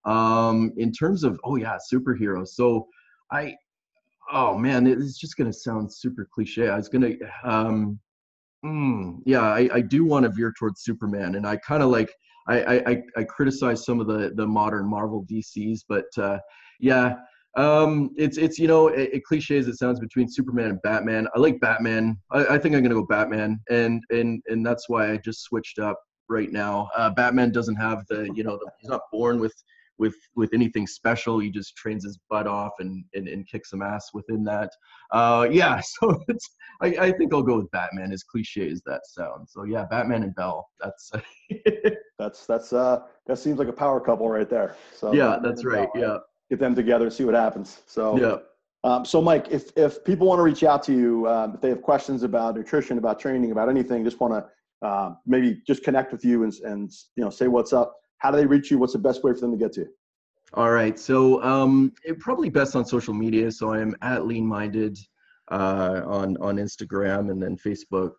[0.04, 2.48] Um, in terms of, oh yeah, superheroes.
[2.48, 2.88] So
[3.30, 3.54] I,
[4.32, 6.68] oh man, it's just gonna sound super cliche.
[6.68, 7.14] I was gonna,
[7.44, 7.98] um,
[8.64, 12.12] Mm, yeah, I, I do want to veer towards Superman, and I kind of like
[12.48, 16.38] I, I I I criticize some of the the modern Marvel DCs, but uh,
[16.80, 17.16] yeah,
[17.56, 21.28] um, it's it's you know it, it cliche as it sounds between Superman and Batman.
[21.36, 22.18] I like Batman.
[22.32, 25.78] I, I think I'm gonna go Batman, and and and that's why I just switched
[25.78, 26.88] up right now.
[26.96, 29.54] Uh, Batman doesn't have the you know the, he's not born with
[29.98, 31.38] with with anything special.
[31.38, 34.70] He just trains his butt off and and, and kicks some ass within that.
[35.12, 36.48] Uh, yeah, so it's
[36.80, 39.52] I, I think I'll go with Batman, as cliche as that sounds.
[39.52, 40.68] So yeah, Batman and Belle.
[40.80, 41.10] That's
[42.18, 44.74] That's that's uh that seems like a power couple right there.
[44.94, 45.88] So yeah, Batman that's right.
[45.94, 46.18] Belle, Yeah,
[46.50, 47.82] Get them together and see what happens.
[47.86, 48.36] So yeah.
[48.84, 51.68] Um, so, Mike, if, if people want to reach out to you, um, if they
[51.68, 56.12] have questions about nutrition, about training, about anything, just want to uh, maybe just connect
[56.12, 57.96] with you and, and you know say what's up.
[58.18, 58.78] How do they reach you?
[58.78, 59.88] What's the best way for them to get to you?
[60.54, 60.98] All right.
[60.98, 63.50] So um, it probably best on social media.
[63.50, 64.98] So I'm at Lean Minded
[65.50, 68.12] uh, on on Instagram and then Facebook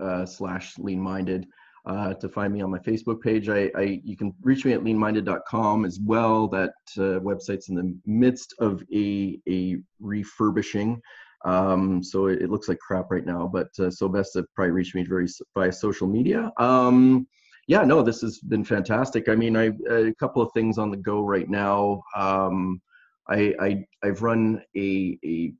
[0.00, 1.46] uh, slash Lean Minded.
[1.86, 4.82] Uh, to find me on my Facebook page, I, I you can reach me at
[4.82, 6.48] leanminded.com as well.
[6.48, 11.00] That uh, website's in the midst of a a refurbishing,
[11.44, 13.46] um, so it, it looks like crap right now.
[13.46, 16.50] But uh, so best to probably reach me very via social media.
[16.58, 17.28] Um,
[17.66, 19.28] yeah, no, this has been fantastic.
[19.28, 22.02] I mean, I a couple of things on the go right now.
[22.14, 22.80] Um,
[23.28, 25.52] I, I I've run a a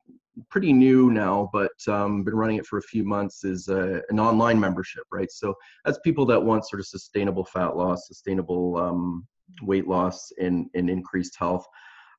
[0.51, 3.45] pretty new now, but um, been running it for a few months.
[3.45, 5.31] Is uh, an online membership, right?
[5.31, 5.55] So
[5.85, 9.27] that's people that want sort of sustainable fat loss, sustainable um,
[9.63, 11.67] weight loss, and and increased health.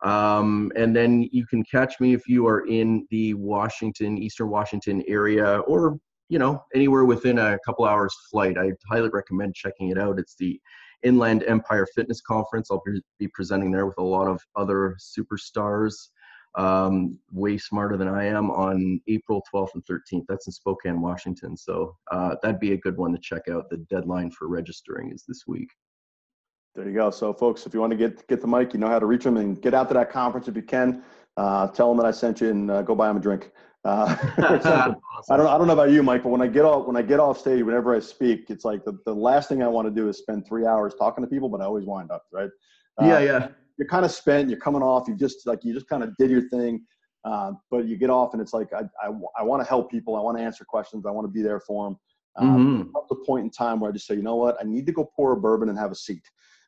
[0.04, 5.04] Um, and then you can catch me if you are in the Washington, Eastern Washington
[5.08, 5.98] area, or
[6.30, 8.58] you know anywhere within a couple hours flight.
[8.58, 10.20] I highly recommend checking it out.
[10.20, 10.60] It's the
[11.04, 12.70] inland empire fitness conference.
[12.72, 12.84] I'll
[13.20, 15.94] be presenting there with a lot of other superstars
[16.56, 21.56] um, way smarter than i am on april 12th and 13th that's in spokane washington.
[21.56, 23.70] So uh, that'd be a good one to check out.
[23.70, 25.70] The deadline for registering is this week.
[26.76, 27.10] There you go.
[27.10, 29.24] So, folks, if you want to get get the mic, you know how to reach
[29.24, 31.04] them and get out to that conference if you can.
[31.36, 33.52] Uh, tell them that I sent you and uh, go buy them a drink.
[33.86, 34.16] Uh,
[35.30, 37.02] I don't I don't know about you, Mike, but when I get off when I
[37.02, 39.94] get off stage, whenever I speak, it's like the, the last thing I want to
[39.94, 42.50] do is spend three hours talking to people, but I always wind up right.
[43.02, 43.48] Uh, yeah yeah
[43.78, 44.50] You're kind of spent.
[44.50, 45.08] You're coming off.
[45.08, 46.86] You just like you just kind of did your thing,
[47.24, 50.16] uh, but you get off and it's like I I, I want to help people.
[50.16, 51.06] I want to answer questions.
[51.06, 51.98] I want to be there for them.
[52.38, 52.98] Um, Mhm.
[53.00, 54.92] Up a point in time where I just say, you know what, I need to
[54.92, 56.22] go pour a bourbon and have a seat.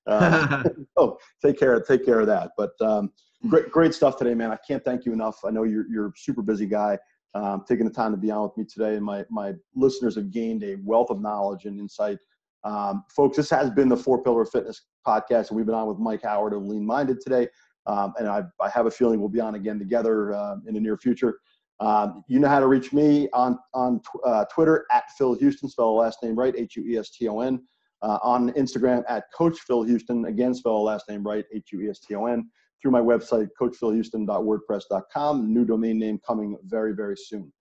[0.08, 0.64] Uh,
[0.98, 2.52] oh, take care, take care of that.
[2.58, 3.12] But um,
[3.48, 4.52] great, great stuff today, man.
[4.52, 5.40] I can't thank you enough.
[5.46, 6.98] I know you're you're a super busy guy.
[7.36, 8.96] um, taking the time to be on with me today.
[8.96, 12.18] And my, my listeners have gained a wealth of knowledge and insight.
[12.64, 16.00] Um, folks, this has been the Four Pillar Fitness podcast, and we've been on with
[16.00, 17.48] Mike Howard of Lean Minded today.
[17.86, 20.80] Um, and I, I, have a feeling we'll be on again together uh, in the
[20.80, 21.40] near future.
[21.80, 25.96] Um, you know how to reach me on on uh, Twitter at Phil Hueston, spell
[25.96, 27.64] last name right, H U E S T O N.
[28.02, 31.90] Uh, on Instagram at Coach Phil Hueston, again spell last name right, H U E
[31.90, 32.50] S T O N.
[32.82, 35.54] Through my website, coachphilhueston.wordpress.com.
[35.54, 37.52] New domain name coming very very soon.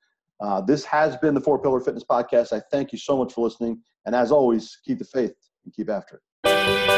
[0.40, 2.52] Uh, this has been the Four Pillar Fitness Podcast.
[2.52, 5.90] I thank you so much for listening, and as always, keep the faith and keep
[5.90, 6.97] after it.